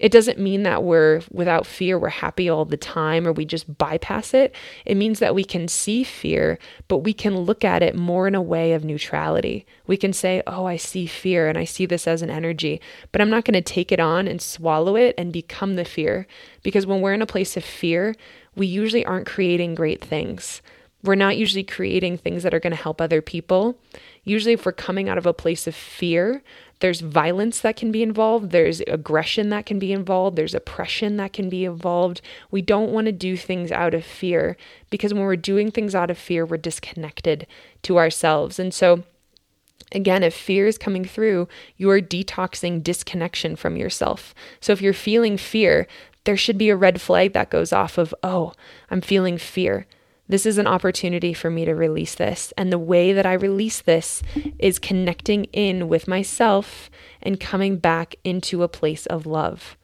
it 0.00 0.10
doesn't 0.10 0.38
mean 0.38 0.62
that 0.62 0.82
we're 0.82 1.20
without 1.30 1.66
fear, 1.66 1.98
we're 1.98 2.08
happy 2.08 2.48
all 2.48 2.64
the 2.64 2.78
time, 2.78 3.26
or 3.26 3.32
we 3.32 3.44
just 3.44 3.76
bypass 3.76 4.32
it. 4.32 4.54
It 4.86 4.96
means 4.96 5.18
that 5.18 5.34
we 5.34 5.44
can 5.44 5.68
see 5.68 6.04
fear, 6.04 6.58
but 6.88 6.98
we 6.98 7.12
can 7.12 7.36
look 7.36 7.64
at 7.66 7.82
it 7.82 7.94
more 7.94 8.26
in 8.26 8.34
a 8.34 8.40
way 8.40 8.72
of 8.72 8.82
neutrality. 8.82 9.66
We 9.86 9.98
can 9.98 10.14
say, 10.14 10.42
Oh, 10.46 10.64
I 10.64 10.76
see 10.76 11.06
fear 11.06 11.48
and 11.48 11.58
I 11.58 11.64
see 11.64 11.84
this 11.84 12.08
as 12.08 12.22
an 12.22 12.30
energy, 12.30 12.80
but 13.12 13.20
I'm 13.20 13.28
not 13.28 13.44
going 13.44 13.54
to 13.54 13.60
take 13.60 13.92
it 13.92 14.00
on 14.00 14.26
and 14.26 14.40
swallow 14.40 14.96
it 14.96 15.14
and 15.18 15.34
become 15.34 15.76
the 15.76 15.84
fear. 15.84 16.26
Because 16.62 16.86
when 16.86 17.02
we're 17.02 17.14
in 17.14 17.22
a 17.22 17.26
place 17.26 17.58
of 17.58 17.64
fear, 17.64 18.14
we 18.56 18.66
usually 18.66 19.04
aren't 19.04 19.26
creating 19.26 19.74
great 19.74 20.02
things. 20.02 20.62
We're 21.02 21.14
not 21.14 21.36
usually 21.36 21.64
creating 21.64 22.18
things 22.18 22.42
that 22.42 22.54
are 22.54 22.60
going 22.60 22.76
to 22.76 22.82
help 22.82 23.00
other 23.00 23.20
people. 23.20 23.78
Usually, 24.24 24.54
if 24.54 24.64
we're 24.66 24.72
coming 24.72 25.08
out 25.08 25.18
of 25.18 25.26
a 25.26 25.32
place 25.32 25.66
of 25.66 25.74
fear, 25.74 26.42
there's 26.80 27.00
violence 27.00 27.60
that 27.60 27.76
can 27.76 27.92
be 27.92 28.02
involved, 28.02 28.50
there's 28.50 28.80
aggression 28.82 29.50
that 29.50 29.66
can 29.66 29.78
be 29.78 29.92
involved, 29.92 30.36
there's 30.36 30.54
oppression 30.54 31.16
that 31.18 31.32
can 31.32 31.48
be 31.48 31.64
involved. 31.64 32.20
We 32.50 32.62
don't 32.62 32.90
want 32.90 33.06
to 33.06 33.12
do 33.12 33.36
things 33.36 33.70
out 33.70 33.94
of 33.94 34.04
fear 34.04 34.56
because 34.90 35.14
when 35.14 35.22
we're 35.22 35.36
doing 35.36 35.70
things 35.70 35.94
out 35.94 36.10
of 36.10 36.18
fear, 36.18 36.44
we're 36.44 36.56
disconnected 36.56 37.46
to 37.82 37.98
ourselves. 37.98 38.58
And 38.58 38.74
so, 38.74 39.04
Again, 39.92 40.22
if 40.22 40.34
fear 40.34 40.66
is 40.68 40.78
coming 40.78 41.04
through, 41.04 41.48
you 41.76 41.90
are 41.90 42.00
detoxing 42.00 42.82
disconnection 42.82 43.56
from 43.56 43.76
yourself. 43.76 44.34
So 44.60 44.72
if 44.72 44.80
you're 44.80 44.92
feeling 44.92 45.36
fear, 45.36 45.88
there 46.24 46.36
should 46.36 46.58
be 46.58 46.68
a 46.68 46.76
red 46.76 47.00
flag 47.00 47.32
that 47.32 47.50
goes 47.50 47.72
off 47.72 47.98
of, 47.98 48.14
oh, 48.22 48.52
I'm 48.90 49.00
feeling 49.00 49.36
fear. 49.36 49.86
This 50.30 50.46
is 50.46 50.58
an 50.58 50.68
opportunity 50.68 51.34
for 51.34 51.50
me 51.50 51.64
to 51.64 51.74
release 51.74 52.14
this. 52.14 52.52
And 52.56 52.72
the 52.72 52.78
way 52.78 53.12
that 53.12 53.26
I 53.26 53.32
release 53.32 53.80
this 53.80 54.22
is 54.60 54.78
connecting 54.78 55.46
in 55.46 55.88
with 55.88 56.06
myself 56.06 56.88
and 57.20 57.40
coming 57.40 57.78
back 57.78 58.14
into 58.22 58.62
a 58.62 58.68
place 58.68 59.06
of 59.06 59.26
love. 59.26 59.76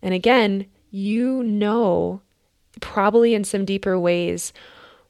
And 0.00 0.14
again, 0.14 0.66
you 0.92 1.42
know, 1.42 2.22
probably 2.80 3.34
in 3.34 3.42
some 3.42 3.64
deeper 3.64 3.98
ways, 3.98 4.52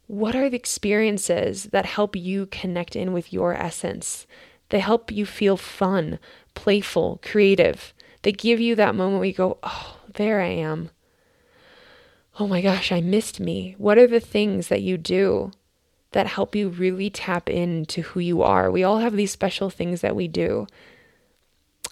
what 0.06 0.34
are 0.34 0.48
the 0.48 0.56
experiences 0.56 1.64
that 1.64 1.84
help 1.84 2.16
you 2.16 2.46
connect 2.46 2.96
in 2.96 3.12
with 3.12 3.30
your 3.34 3.52
essence? 3.52 4.26
They 4.70 4.78
help 4.78 5.12
you 5.12 5.26
feel 5.26 5.58
fun, 5.58 6.18
playful, 6.54 7.20
creative. 7.22 7.92
They 8.22 8.32
give 8.32 8.60
you 8.60 8.74
that 8.76 8.94
moment 8.94 9.18
where 9.18 9.28
you 9.28 9.34
go, 9.34 9.58
oh, 9.62 9.98
there 10.14 10.40
I 10.40 10.46
am 10.46 10.88
oh 12.38 12.46
my 12.46 12.60
gosh, 12.60 12.92
I 12.92 13.00
missed 13.00 13.40
me. 13.40 13.74
What 13.78 13.98
are 13.98 14.06
the 14.06 14.20
things 14.20 14.68
that 14.68 14.82
you 14.82 14.96
do 14.96 15.50
that 16.12 16.26
help 16.26 16.54
you 16.54 16.68
really 16.68 17.10
tap 17.10 17.50
into 17.50 18.02
who 18.02 18.20
you 18.20 18.42
are? 18.42 18.70
We 18.70 18.84
all 18.84 18.98
have 18.98 19.16
these 19.16 19.32
special 19.32 19.70
things 19.70 20.00
that 20.02 20.14
we 20.14 20.28
do. 20.28 20.66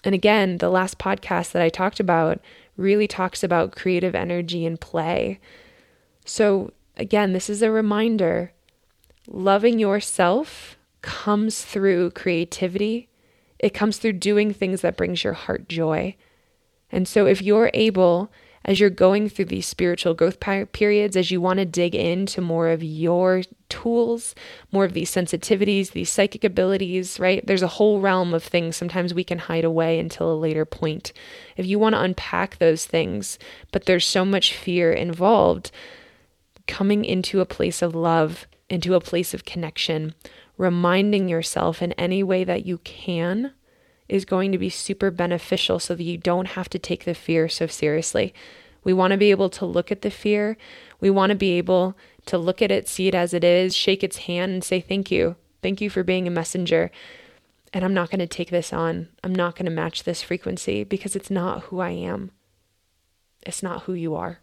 And 0.03 0.15
again, 0.15 0.57
the 0.57 0.69
last 0.69 0.97
podcast 0.97 1.51
that 1.51 1.61
I 1.61 1.69
talked 1.69 1.99
about 1.99 2.39
really 2.77 3.07
talks 3.07 3.43
about 3.43 3.75
creative 3.75 4.15
energy 4.15 4.65
and 4.65 4.79
play. 4.79 5.39
So, 6.25 6.71
again, 6.95 7.33
this 7.33 7.49
is 7.49 7.61
a 7.61 7.71
reminder 7.71 8.53
loving 9.27 9.79
yourself 9.79 10.77
comes 11.01 11.63
through 11.63 12.11
creativity. 12.11 13.09
It 13.59 13.73
comes 13.73 13.97
through 13.97 14.13
doing 14.13 14.53
things 14.53 14.81
that 14.81 14.95
brings 14.95 15.23
your 15.23 15.33
heart 15.33 15.67
joy. 15.67 16.15
And 16.89 17.07
so 17.07 17.25
if 17.25 17.41
you're 17.41 17.71
able 17.73 18.31
as 18.67 18.81
you're 18.81 18.89
going 18.89 19.29
through 19.29 19.45
these 19.45 19.65
spiritual 19.65 20.13
growth 20.13 20.39
periods, 20.41 21.15
as 21.15 21.31
you 21.31 21.39
want 21.39 21.57
to 21.57 21.65
dig 21.65 21.95
into 21.95 22.41
more 22.41 22.67
of 22.67 22.83
your 22.83 23.43
tools, 23.69 24.35
more 24.73 24.83
of 24.83 24.91
these 24.91 25.09
sensitivities, 25.09 25.91
these 25.91 26.09
psychic 26.09 26.43
abilities, 26.43 27.17
right? 27.17 27.45
There's 27.47 27.63
a 27.63 27.67
whole 27.67 28.01
realm 28.01 28.33
of 28.33 28.43
things 28.43 28.75
sometimes 28.75 29.13
we 29.13 29.23
can 29.23 29.39
hide 29.39 29.63
away 29.63 29.97
until 29.97 30.31
a 30.31 30.35
later 30.35 30.65
point. 30.65 31.13
If 31.55 31.65
you 31.65 31.79
want 31.79 31.95
to 31.95 32.01
unpack 32.01 32.57
those 32.57 32.85
things, 32.85 33.39
but 33.71 33.85
there's 33.85 34.05
so 34.05 34.25
much 34.25 34.53
fear 34.53 34.91
involved, 34.91 35.71
coming 36.67 37.05
into 37.05 37.39
a 37.39 37.45
place 37.45 37.81
of 37.81 37.95
love, 37.95 38.47
into 38.69 38.95
a 38.95 39.01
place 39.01 39.33
of 39.33 39.45
connection, 39.45 40.13
reminding 40.57 41.29
yourself 41.29 41.81
in 41.81 41.93
any 41.93 42.21
way 42.21 42.43
that 42.43 42.65
you 42.65 42.79
can 42.79 43.53
is 44.09 44.25
going 44.25 44.51
to 44.51 44.57
be 44.57 44.69
super 44.69 45.11
beneficial 45.11 45.79
so 45.79 45.95
that 45.95 46.03
you 46.03 46.17
don't 46.17 46.49
have 46.49 46.69
to 46.69 46.79
take 46.79 47.05
the 47.05 47.13
fear 47.13 47.49
so 47.49 47.67
seriously. 47.67 48.33
We 48.83 48.93
want 48.93 49.11
to 49.11 49.17
be 49.17 49.31
able 49.31 49.49
to 49.49 49.65
look 49.65 49.91
at 49.91 50.01
the 50.01 50.11
fear. 50.11 50.57
We 50.99 51.09
want 51.09 51.31
to 51.31 51.35
be 51.35 51.57
able 51.57 51.97
to 52.27 52.37
look 52.37 52.61
at 52.61 52.71
it, 52.71 52.87
see 52.87 53.07
it 53.07 53.15
as 53.15 53.33
it 53.33 53.43
is, 53.43 53.75
shake 53.75 54.03
its 54.03 54.17
hand, 54.19 54.51
and 54.51 54.63
say, 54.63 54.79
Thank 54.79 55.11
you. 55.11 55.35
Thank 55.61 55.81
you 55.81 55.89
for 55.89 56.03
being 56.03 56.27
a 56.27 56.31
messenger. 56.31 56.91
And 57.73 57.83
I'm 57.83 57.93
not 57.93 58.09
going 58.09 58.19
to 58.19 58.27
take 58.27 58.49
this 58.49 58.71
on. 58.71 59.09
I'm 59.23 59.35
not 59.35 59.55
going 59.55 59.65
to 59.65 59.71
match 59.71 60.03
this 60.03 60.21
frequency 60.21 60.83
because 60.83 61.15
it's 61.15 61.29
not 61.29 61.63
who 61.63 61.79
I 61.79 61.89
am. 61.89 62.31
It's 63.45 63.61
not 63.61 63.83
who 63.83 63.93
you 63.93 64.15
are. 64.15 64.39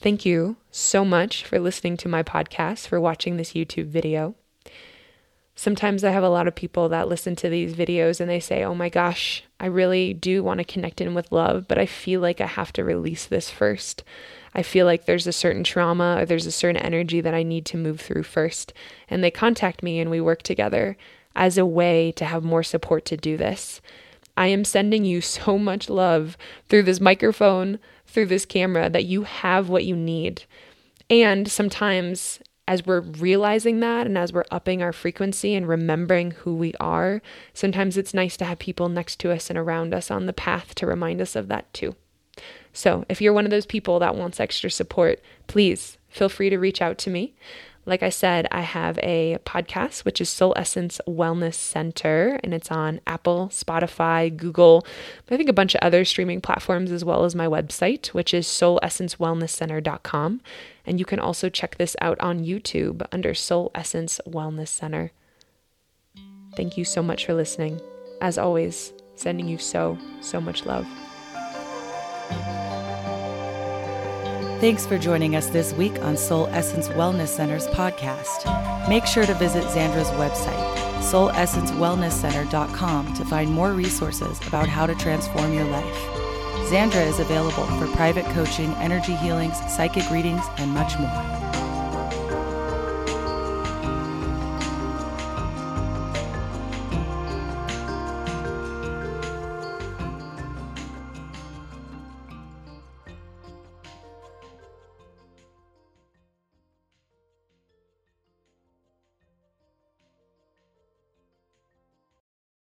Thank 0.00 0.24
you 0.24 0.56
so 0.70 1.04
much 1.04 1.44
for 1.44 1.60
listening 1.60 1.96
to 1.98 2.08
my 2.08 2.22
podcast, 2.22 2.88
for 2.88 3.00
watching 3.00 3.36
this 3.36 3.52
YouTube 3.52 3.86
video. 3.86 4.34
Sometimes 5.62 6.02
I 6.02 6.10
have 6.10 6.24
a 6.24 6.28
lot 6.28 6.48
of 6.48 6.56
people 6.56 6.88
that 6.88 7.06
listen 7.06 7.36
to 7.36 7.48
these 7.48 7.72
videos 7.72 8.18
and 8.18 8.28
they 8.28 8.40
say, 8.40 8.64
Oh 8.64 8.74
my 8.74 8.88
gosh, 8.88 9.44
I 9.60 9.66
really 9.66 10.12
do 10.12 10.42
want 10.42 10.58
to 10.58 10.64
connect 10.64 11.00
in 11.00 11.14
with 11.14 11.30
love, 11.30 11.68
but 11.68 11.78
I 11.78 11.86
feel 11.86 12.20
like 12.20 12.40
I 12.40 12.46
have 12.46 12.72
to 12.72 12.82
release 12.82 13.26
this 13.26 13.48
first. 13.48 14.02
I 14.56 14.64
feel 14.64 14.86
like 14.86 15.04
there's 15.04 15.28
a 15.28 15.32
certain 15.32 15.62
trauma 15.62 16.16
or 16.18 16.26
there's 16.26 16.46
a 16.46 16.50
certain 16.50 16.82
energy 16.82 17.20
that 17.20 17.32
I 17.32 17.44
need 17.44 17.64
to 17.66 17.76
move 17.76 18.00
through 18.00 18.24
first. 18.24 18.72
And 19.08 19.22
they 19.22 19.30
contact 19.30 19.84
me 19.84 20.00
and 20.00 20.10
we 20.10 20.20
work 20.20 20.42
together 20.42 20.96
as 21.36 21.56
a 21.56 21.64
way 21.64 22.10
to 22.10 22.24
have 22.24 22.42
more 22.42 22.64
support 22.64 23.04
to 23.04 23.16
do 23.16 23.36
this. 23.36 23.80
I 24.36 24.48
am 24.48 24.64
sending 24.64 25.04
you 25.04 25.20
so 25.20 25.58
much 25.58 25.88
love 25.88 26.36
through 26.68 26.82
this 26.82 27.00
microphone, 27.00 27.78
through 28.04 28.26
this 28.26 28.46
camera, 28.46 28.90
that 28.90 29.04
you 29.04 29.22
have 29.22 29.68
what 29.68 29.84
you 29.84 29.94
need. 29.94 30.42
And 31.08 31.48
sometimes, 31.48 32.40
as 32.72 32.86
we're 32.86 33.00
realizing 33.00 33.80
that 33.80 34.06
and 34.06 34.16
as 34.16 34.32
we're 34.32 34.46
upping 34.50 34.80
our 34.80 34.94
frequency 34.94 35.54
and 35.54 35.68
remembering 35.68 36.30
who 36.30 36.54
we 36.54 36.72
are, 36.80 37.20
sometimes 37.52 37.98
it's 37.98 38.14
nice 38.14 38.34
to 38.34 38.46
have 38.46 38.58
people 38.58 38.88
next 38.88 39.20
to 39.20 39.30
us 39.30 39.50
and 39.50 39.58
around 39.58 39.92
us 39.92 40.10
on 40.10 40.24
the 40.24 40.32
path 40.32 40.74
to 40.74 40.86
remind 40.86 41.20
us 41.20 41.36
of 41.36 41.48
that 41.48 41.70
too. 41.74 41.94
So, 42.72 43.04
if 43.10 43.20
you're 43.20 43.34
one 43.34 43.44
of 43.44 43.50
those 43.50 43.66
people 43.66 43.98
that 43.98 44.16
wants 44.16 44.40
extra 44.40 44.70
support, 44.70 45.20
please 45.48 45.98
feel 46.08 46.30
free 46.30 46.48
to 46.48 46.56
reach 46.56 46.80
out 46.80 46.96
to 46.96 47.10
me. 47.10 47.34
Like 47.84 48.04
I 48.04 48.10
said, 48.10 48.46
I 48.52 48.60
have 48.60 48.96
a 48.98 49.38
podcast, 49.44 50.04
which 50.04 50.20
is 50.20 50.28
Soul 50.28 50.54
Essence 50.56 51.00
Wellness 51.06 51.54
Center, 51.54 52.38
and 52.44 52.54
it's 52.54 52.70
on 52.70 53.00
Apple, 53.08 53.48
Spotify, 53.52 54.34
Google, 54.34 54.86
I 55.28 55.36
think 55.36 55.48
a 55.48 55.52
bunch 55.52 55.74
of 55.74 55.80
other 55.82 56.04
streaming 56.04 56.40
platforms, 56.40 56.92
as 56.92 57.04
well 57.04 57.24
as 57.24 57.34
my 57.34 57.46
website, 57.46 58.08
which 58.08 58.32
is 58.32 58.46
soulessencewellnesscenter.com. 58.46 60.40
And 60.86 60.98
you 60.98 61.04
can 61.04 61.18
also 61.18 61.48
check 61.48 61.76
this 61.76 61.96
out 62.00 62.20
on 62.20 62.44
YouTube 62.44 63.04
under 63.10 63.34
Soul 63.34 63.72
Essence 63.74 64.20
Wellness 64.28 64.68
Center. 64.68 65.10
Thank 66.54 66.76
you 66.76 66.84
so 66.84 67.02
much 67.02 67.26
for 67.26 67.34
listening. 67.34 67.80
As 68.20 68.38
always, 68.38 68.92
sending 69.16 69.48
you 69.48 69.58
so, 69.58 69.98
so 70.20 70.40
much 70.40 70.66
love. 70.66 70.86
Thanks 74.62 74.86
for 74.86 74.96
joining 74.96 75.34
us 75.34 75.48
this 75.48 75.72
week 75.72 76.00
on 76.04 76.16
Soul 76.16 76.46
Essence 76.52 76.86
Wellness 76.90 77.26
Center's 77.26 77.66
podcast. 77.66 78.88
Make 78.88 79.06
sure 79.06 79.26
to 79.26 79.34
visit 79.34 79.64
Zandra's 79.64 80.12
website, 80.12 80.76
soulessencewellnesscenter.com, 81.00 83.14
to 83.14 83.24
find 83.24 83.50
more 83.50 83.72
resources 83.72 84.38
about 84.46 84.68
how 84.68 84.86
to 84.86 84.94
transform 84.94 85.52
your 85.52 85.64
life. 85.64 85.96
Zandra 86.70 87.04
is 87.04 87.18
available 87.18 87.66
for 87.76 87.88
private 87.88 88.24
coaching, 88.26 88.70
energy 88.74 89.16
healings, 89.16 89.58
psychic 89.68 90.08
readings, 90.10 90.44
and 90.58 90.70
much 90.70 90.96
more. 90.96 91.41